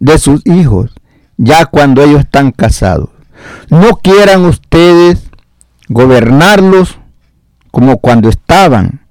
[0.00, 0.90] de sus hijos
[1.36, 3.10] ya cuando ellos están casados.
[3.68, 5.28] No quieran ustedes
[5.90, 6.98] gobernarlos
[7.76, 9.02] como cuando estaban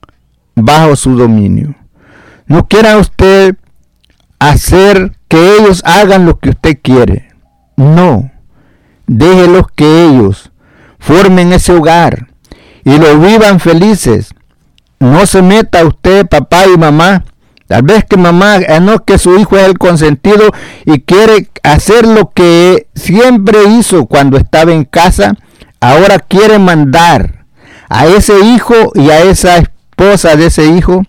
[0.55, 1.76] bajo su dominio.
[2.47, 3.55] No quiera usted
[4.39, 7.30] hacer que ellos hagan lo que usted quiere.
[7.76, 8.32] No.
[9.05, 10.51] Déjelos que ellos
[10.97, 12.30] formen ese hogar
[12.84, 14.34] y lo vivan felices.
[14.99, 17.24] No se meta usted, papá y mamá.
[17.68, 20.49] Tal vez que mamá, eh, no que su hijo es el consentido
[20.86, 25.36] y quiere hacer lo que siempre hizo cuando estaba en casa,
[25.80, 27.45] ahora quiere mandar
[27.90, 31.04] a ese hijo y a esa esposa de ese hijo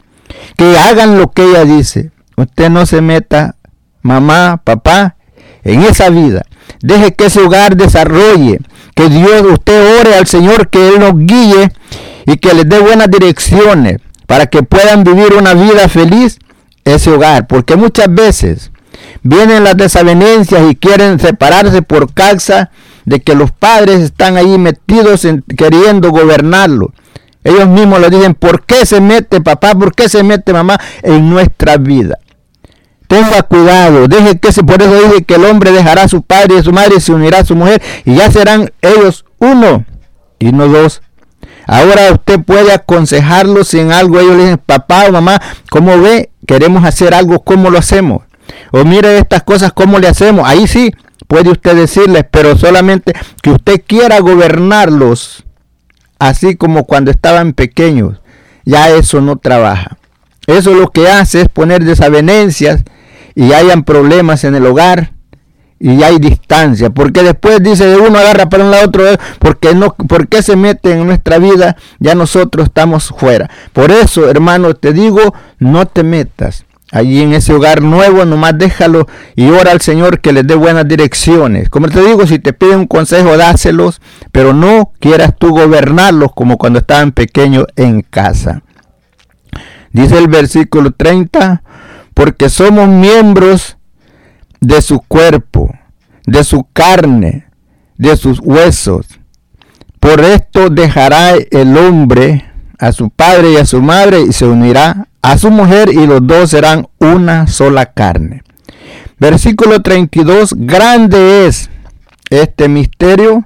[0.57, 2.11] que hagan lo que ella dice.
[2.37, 3.57] Usted no se meta,
[4.03, 5.17] mamá, papá,
[5.65, 6.43] en esa vida.
[6.81, 8.61] Deje que ese hogar desarrolle,
[8.95, 11.73] que Dios, usted ore al Señor, que Él nos guíe
[12.27, 16.39] y que les dé buenas direcciones para que puedan vivir una vida feliz
[16.85, 17.47] ese hogar.
[17.47, 18.71] Porque muchas veces
[19.23, 22.71] vienen las desavenencias y quieren separarse por causa
[23.07, 26.93] de que los padres están ahí metidos en, queriendo gobernarlo.
[27.45, 29.75] Ellos mismos le dicen, ¿por qué se mete papá?
[29.75, 32.19] ¿Por qué se mete mamá en nuestra vida?
[33.07, 36.57] Tenga cuidado, deje que se, por eso dice que el hombre dejará a su padre
[36.57, 39.85] y a su madre y se unirá a su mujer y ya serán ellos uno
[40.41, 41.03] y no dos.
[41.69, 45.41] Ahora usted puede aconsejarlos si en algo ellos le dicen, papá o mamá,
[45.71, 46.31] ¿cómo ve?
[46.49, 48.23] Queremos hacer algo, ¿cómo lo hacemos?
[48.73, 50.49] O mire estas cosas, ¿cómo le hacemos?
[50.49, 50.93] Ahí sí
[51.27, 53.13] puede usted decirles, pero solamente
[53.43, 55.45] que usted quiera gobernarlos,
[56.19, 58.21] así como cuando estaban pequeños,
[58.65, 59.99] ya eso no trabaja.
[60.47, 62.85] Eso lo que hace es poner desavenencias
[63.35, 65.13] y hayan problemas en el hogar
[65.79, 69.05] y hay distancia, porque después dice de uno agarra para un lado otro,
[69.39, 73.51] porque no, porque se mete en nuestra vida, ya nosotros estamos fuera.
[73.73, 79.07] Por eso, hermano, te digo, no te metas allí en ese hogar nuevo, nomás déjalo
[79.35, 81.69] y ora al Señor que les dé buenas direcciones.
[81.69, 84.01] Como te digo, si te piden un consejo, dáselos,
[84.33, 88.63] pero no quieras tú gobernarlos como cuando estaban pequeños en casa.
[89.93, 91.63] Dice el versículo 30,
[92.15, 93.77] porque somos miembros
[94.61, 95.71] de su cuerpo,
[96.27, 97.47] de su carne,
[97.97, 99.07] de sus huesos.
[100.01, 102.45] Por esto dejará el hombre
[102.79, 106.25] a su padre y a su madre y se unirá a su mujer y los
[106.25, 108.45] dos serán una sola carne.
[109.19, 111.69] Versículo 32, grande es
[112.31, 113.45] este misterio,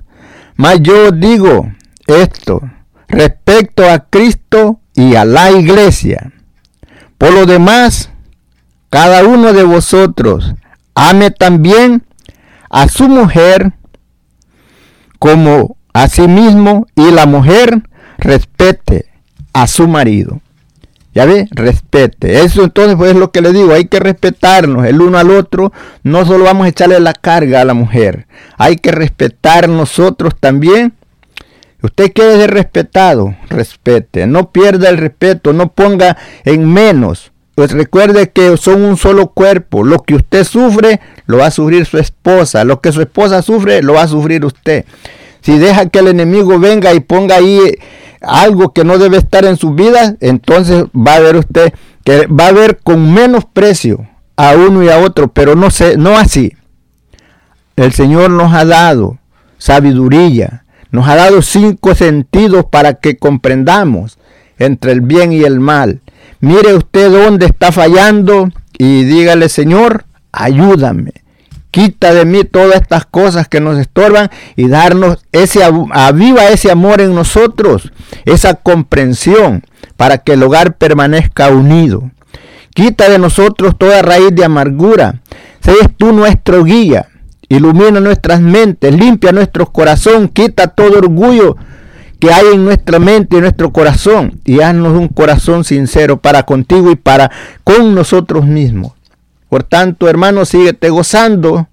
[0.57, 1.73] mas yo digo
[2.07, 2.61] esto
[3.09, 6.33] respecto a Cristo y a la iglesia.
[7.17, 8.11] Por lo demás,
[8.91, 10.55] cada uno de vosotros
[10.95, 12.05] ame también
[12.69, 13.73] a su mujer
[15.19, 17.81] como a sí mismo y la mujer
[18.19, 19.07] respete
[19.55, 20.43] a su marido.
[21.13, 22.41] Ya ve, respete.
[22.41, 25.73] Eso entonces pues es lo que le digo, hay que respetarnos el uno al otro.
[26.03, 30.95] No solo vamos a echarle la carga a la mujer, hay que respetar nosotros también.
[31.83, 34.27] Usted quiere ser respetado, respete.
[34.27, 37.33] No pierda el respeto, no ponga en menos.
[37.55, 39.83] Pues recuerde que son un solo cuerpo.
[39.83, 42.65] Lo que usted sufre, lo va a sufrir su esposa.
[42.65, 44.85] Lo que su esposa sufre, lo va a sufrir usted.
[45.41, 47.61] Si deja que el enemigo venga y ponga ahí
[48.21, 51.73] algo que no debe estar en su vida, entonces va a ver usted
[52.05, 55.97] que va a ver con menos precio a uno y a otro, pero no sé,
[55.97, 56.55] no así.
[57.77, 59.19] El Señor nos ha dado
[59.59, 64.19] sabiduría, nos ha dado cinco sentidos para que comprendamos
[64.59, 66.01] entre el bien y el mal.
[66.41, 71.13] Mire usted dónde está fallando y dígale, Señor, ayúdame.
[71.71, 77.01] Quita de mí todas estas cosas que nos estorban y darnos ese aviva ese amor
[77.01, 77.93] en nosotros,
[78.25, 79.63] esa comprensión
[79.97, 82.11] para que el hogar permanezca unido.
[82.75, 85.21] Quita de nosotros toda raíz de amargura.
[85.61, 87.07] Seas tú nuestro guía.
[87.49, 91.57] Ilumina nuestras mentes, limpia nuestro corazón, quita todo orgullo
[92.21, 96.93] que hay en nuestra mente y nuestro corazón y haznos un corazón sincero para contigo
[96.93, 97.31] y para
[97.65, 98.93] con nosotros mismos.
[99.51, 101.67] Por tanto, hermano, síguete gozando.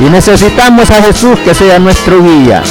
[0.00, 2.64] Y necesitamos a Jesús que sea nuestro guía.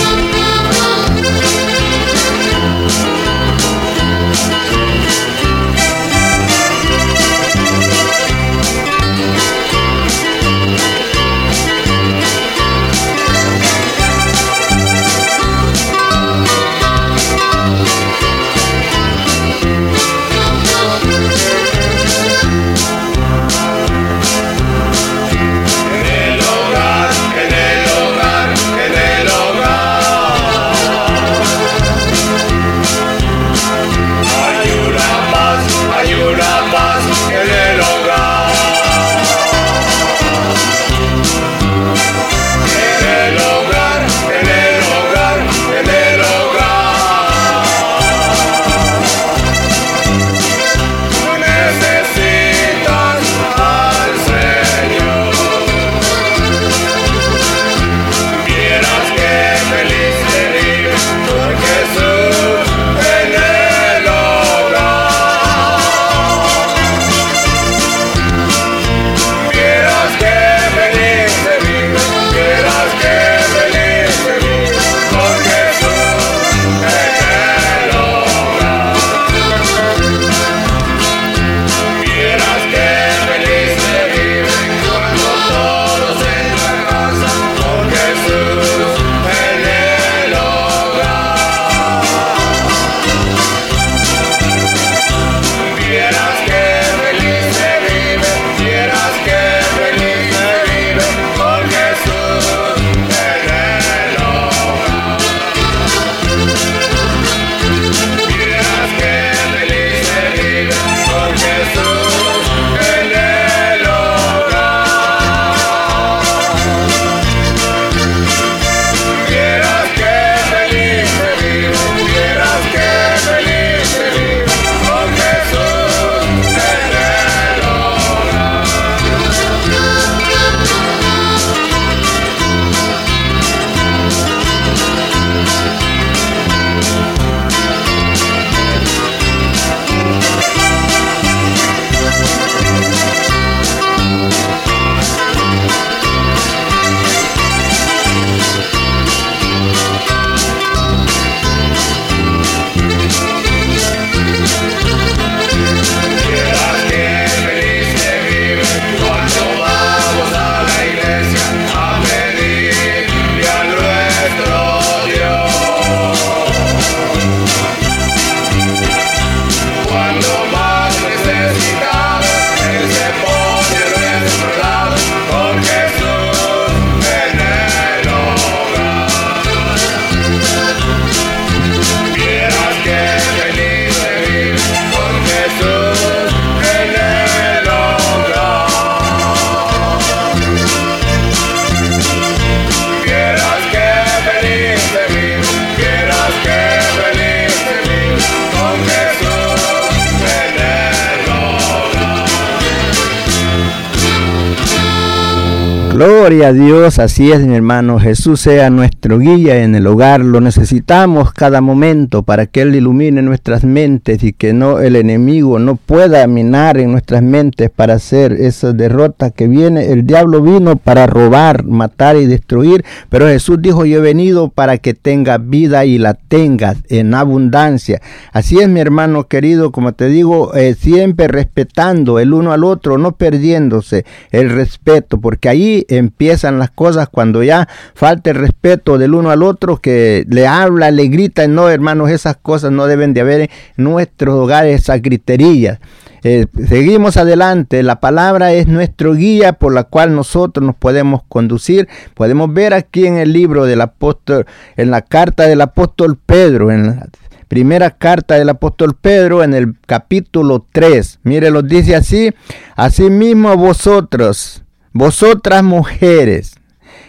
[206.28, 208.02] Gloria a Dios, así es mi hermano.
[208.02, 210.20] Jesús sea nuestro guía en el hogar.
[210.20, 215.58] Lo necesitamos cada momento para que Él ilumine nuestras mentes y que no el enemigo
[215.58, 219.94] no pueda minar en nuestras mentes para hacer esa derrota que viene.
[219.94, 224.80] El diablo vino para robar, matar y destruir, pero Jesús dijo yo he venido para
[224.80, 228.02] que tenga vida y la tengas en abundancia.
[228.34, 232.98] Así es mi hermano querido, como te digo, eh, siempre respetando el uno al otro,
[232.98, 235.86] no perdiéndose el respeto, porque ahí
[236.18, 240.90] empiezan las cosas cuando ya falta el respeto del uno al otro, que le habla,
[240.90, 245.78] le grita, no hermanos, esas cosas no deben de haber en nuestros hogares, esas griterillas.
[246.24, 251.88] Eh, seguimos adelante, la palabra es nuestro guía por la cual nosotros nos podemos conducir.
[252.16, 256.88] Podemos ver aquí en el libro del apóstol, en la carta del apóstol Pedro, en
[256.88, 257.08] la
[257.48, 261.20] primera carta del apóstol Pedro, en el capítulo 3.
[261.22, 262.34] Mire, lo dice así,
[262.76, 264.64] asimismo vosotros,
[264.98, 266.56] vosotras mujeres,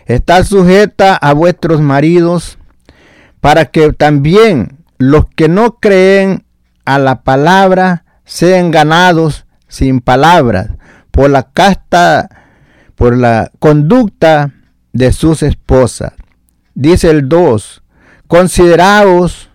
[0.06, 2.58] está sujeta a vuestros maridos,
[3.40, 6.44] para que también los que no creen
[6.84, 10.70] a la palabra sean ganados sin palabras
[11.10, 12.28] por la casta,
[12.94, 14.52] por la conducta
[14.92, 16.12] de sus esposas.
[16.74, 17.82] Dice el 2,
[18.26, 19.50] consideraos,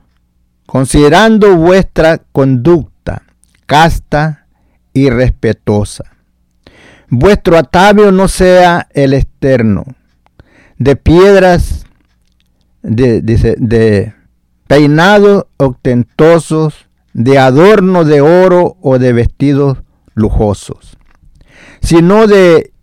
[0.66, 3.24] considerando vuestra conducta
[3.66, 4.48] casta
[4.94, 6.13] y respetuosa
[7.16, 9.86] vuestro atavio no sea el externo,
[10.80, 11.86] de piedras,
[12.82, 14.14] de,
[14.68, 19.78] peinados ostentosos, de adorno de oro o de vestidos
[20.16, 20.98] lujosos,
[21.82, 22.74] sino de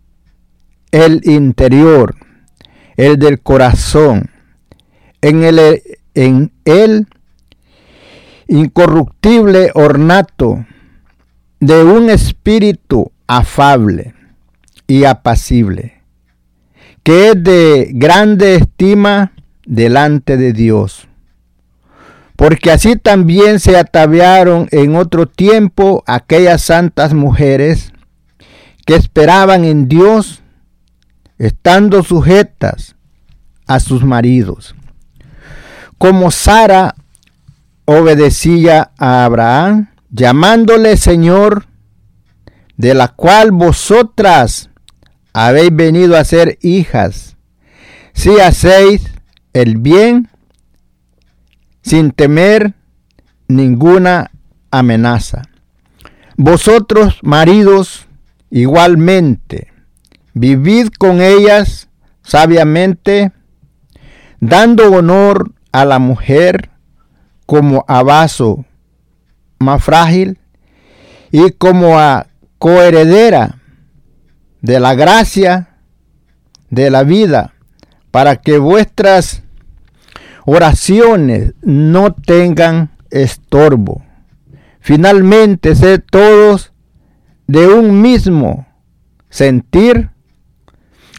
[0.91, 2.15] el interior,
[2.95, 4.29] el del corazón,
[5.21, 5.81] en el,
[6.13, 7.07] en el
[8.47, 10.65] incorruptible ornato
[11.59, 14.15] de un espíritu afable
[14.91, 16.01] y apacible,
[17.01, 19.31] que es de grande estima
[19.65, 21.07] delante de Dios.
[22.35, 27.93] Porque así también se ataviaron en otro tiempo aquellas santas mujeres
[28.85, 30.43] que esperaban en Dios,
[31.37, 32.97] estando sujetas
[33.67, 34.75] a sus maridos.
[35.97, 36.95] Como Sara
[37.85, 41.67] obedecía a Abraham, llamándole Señor,
[42.75, 44.70] de la cual vosotras
[45.33, 47.37] habéis venido a ser hijas,
[48.13, 49.01] si hacéis
[49.53, 50.29] el bien
[51.81, 52.73] sin temer
[53.47, 54.31] ninguna
[54.69, 55.43] amenaza.
[56.37, 58.07] Vosotros, maridos,
[58.49, 59.71] igualmente,
[60.33, 61.89] vivid con ellas
[62.23, 63.31] sabiamente,
[64.39, 66.69] dando honor a la mujer
[67.45, 68.65] como a vaso
[69.59, 70.39] más frágil
[71.31, 72.27] y como a
[72.57, 73.60] coheredera
[74.61, 75.69] de la gracia
[76.69, 77.53] de la vida,
[78.11, 79.43] para que vuestras
[80.45, 84.03] oraciones no tengan estorbo.
[84.79, 86.73] Finalmente, sed todos
[87.47, 88.67] de un mismo
[89.29, 90.09] sentir,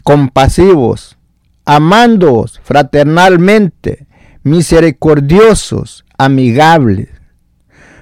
[0.03, 1.17] compasivos,
[1.65, 4.07] amándoos fraternalmente,
[4.43, 7.09] misericordiosos, amigables,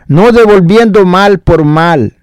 [0.07, 2.17] no devolviendo mal por mal,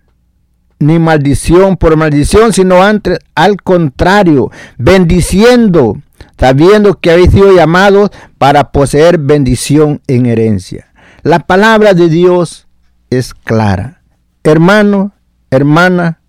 [0.78, 5.96] ni maldición por maldición, sino antes, al contrario, bendiciendo,
[6.38, 10.86] sabiendo que habéis sido llamados para poseer bendición en herencia.
[11.22, 12.68] La palabra de Dios
[13.10, 14.02] es clara.
[14.44, 15.12] Hermano,
[15.50, 16.20] hermana,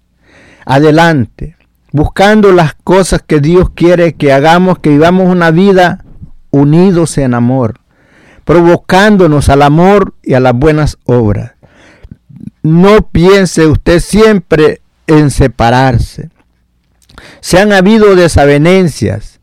[0.66, 1.56] adelante,
[1.92, 6.04] buscando las cosas que Dios quiere que hagamos, que vivamos una vida
[6.52, 7.80] unidos en amor,
[8.46, 11.52] provocándonos al amor y a las buenas obras.
[12.62, 16.30] No piense usted siempre en separarse.
[17.42, 19.40] Se han habido desavenencias,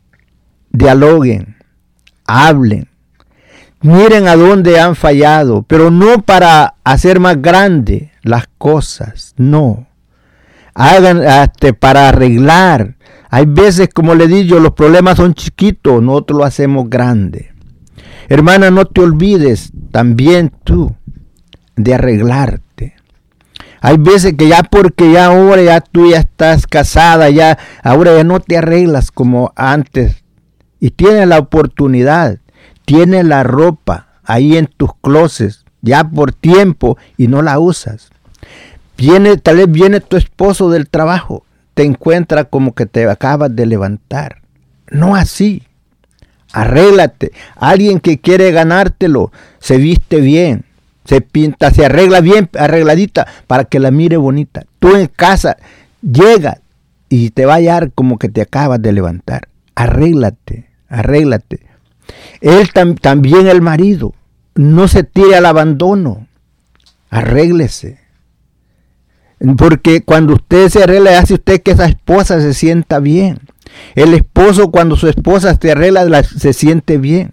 [0.71, 1.57] dialoguen,
[2.25, 2.89] hablen,
[3.81, 9.87] miren a dónde han fallado, pero no para hacer más grande las cosas, no.
[10.73, 12.95] Hagan hasta para arreglar.
[13.29, 17.51] Hay veces, como le digo, los problemas son chiquitos, nosotros lo hacemos grande.
[18.29, 20.95] Hermana, no te olvides también tú
[21.75, 22.61] de arreglar
[23.81, 28.23] hay veces que ya porque ya ahora ya tú ya estás casada, ya ahora ya
[28.23, 30.23] no te arreglas como antes.
[30.79, 32.37] Y tienes la oportunidad,
[32.85, 38.09] tienes la ropa ahí en tus closets, ya por tiempo y no la usas.
[38.97, 43.65] Viene, tal vez viene tu esposo del trabajo, te encuentra como que te acabas de
[43.65, 44.41] levantar.
[44.89, 45.63] No así.
[46.53, 47.33] Arréglate.
[47.55, 50.65] Alguien que quiere ganártelo se viste bien,
[51.07, 54.65] se pinta, se arregla bien arregladita para que la mire bonita.
[54.79, 55.57] Tú en casa
[56.01, 56.59] llega
[57.09, 59.47] y te va a hallar como que te acabas de levantar.
[59.73, 61.61] Arréglate, arréglate.
[62.41, 62.69] Él
[63.01, 64.13] también el marido,
[64.55, 66.27] no se tire al abandono.
[67.09, 67.99] Arréglese.
[69.57, 73.39] Porque cuando usted se arregla, hace usted que esa esposa se sienta bien.
[73.95, 77.31] El esposo cuando su esposa se arregla, se siente bien.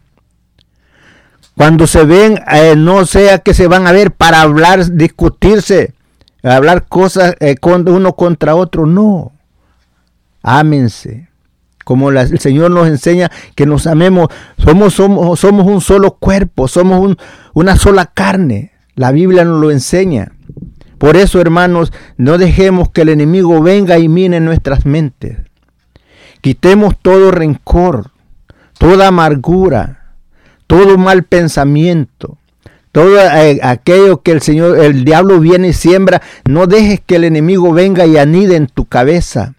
[1.57, 5.95] Cuando se ven, eh, no sea que se van a ver para hablar, discutirse,
[6.43, 8.87] hablar cosas eh, uno contra otro.
[8.87, 9.33] No.
[10.43, 11.29] Ámense.
[11.85, 14.29] Como el Señor nos enseña que nos amemos.
[14.59, 17.17] Somos, somos, somos un solo cuerpo, somos
[17.53, 18.73] una sola carne.
[18.95, 20.33] La Biblia nos lo enseña.
[20.99, 25.39] Por eso, hermanos, no dejemos que el enemigo venga y mine nuestras mentes.
[26.41, 28.11] Quitemos todo rencor,
[28.79, 30.04] toda amargura,
[30.75, 32.37] todo mal pensamiento,
[32.91, 36.21] todo eh, aquello que el Señor, el diablo viene y siembra.
[36.49, 39.55] No dejes que el enemigo venga y anide en tu cabeza.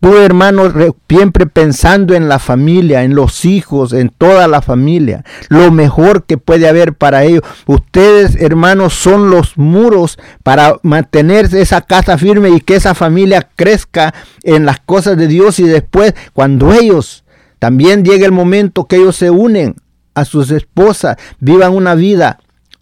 [0.00, 0.64] Tú, hermano,
[1.08, 6.38] siempre pensando en la familia, en los hijos, en toda la familia, lo mejor que
[6.38, 7.42] puede haber para ellos.
[7.66, 14.12] Ustedes, hermanos, son los muros para mantener esa casa firme y que esa familia crezca
[14.42, 17.22] en las cosas de Dios y después, cuando ellos
[17.60, 19.76] también llegue el momento que ellos se unen
[20.14, 22.38] a sus esposas, vivan una vida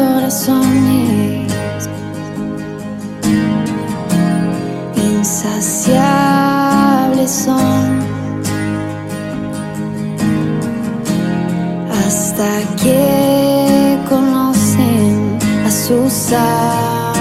[4.95, 7.99] insaciables son
[12.05, 12.47] hasta
[12.81, 17.11] que conocen a su Salvador.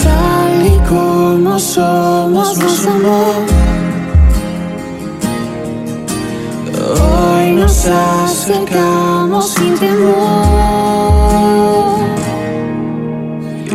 [0.00, 3.63] Tal y como somos, nos amor.
[7.86, 11.14] Acercamos sin temor.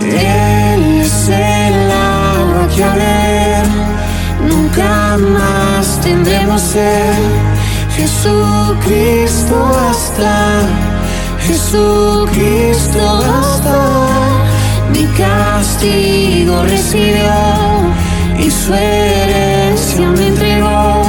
[0.01, 3.63] Él es el agua que a
[4.47, 7.15] nunca más tendremos ser.
[7.95, 9.55] Jesucristo
[9.89, 10.61] hasta,
[11.45, 13.01] Jesucristo
[13.39, 14.07] hasta,
[14.93, 17.33] mi castigo recibió
[18.39, 21.08] y su herencia me entregó.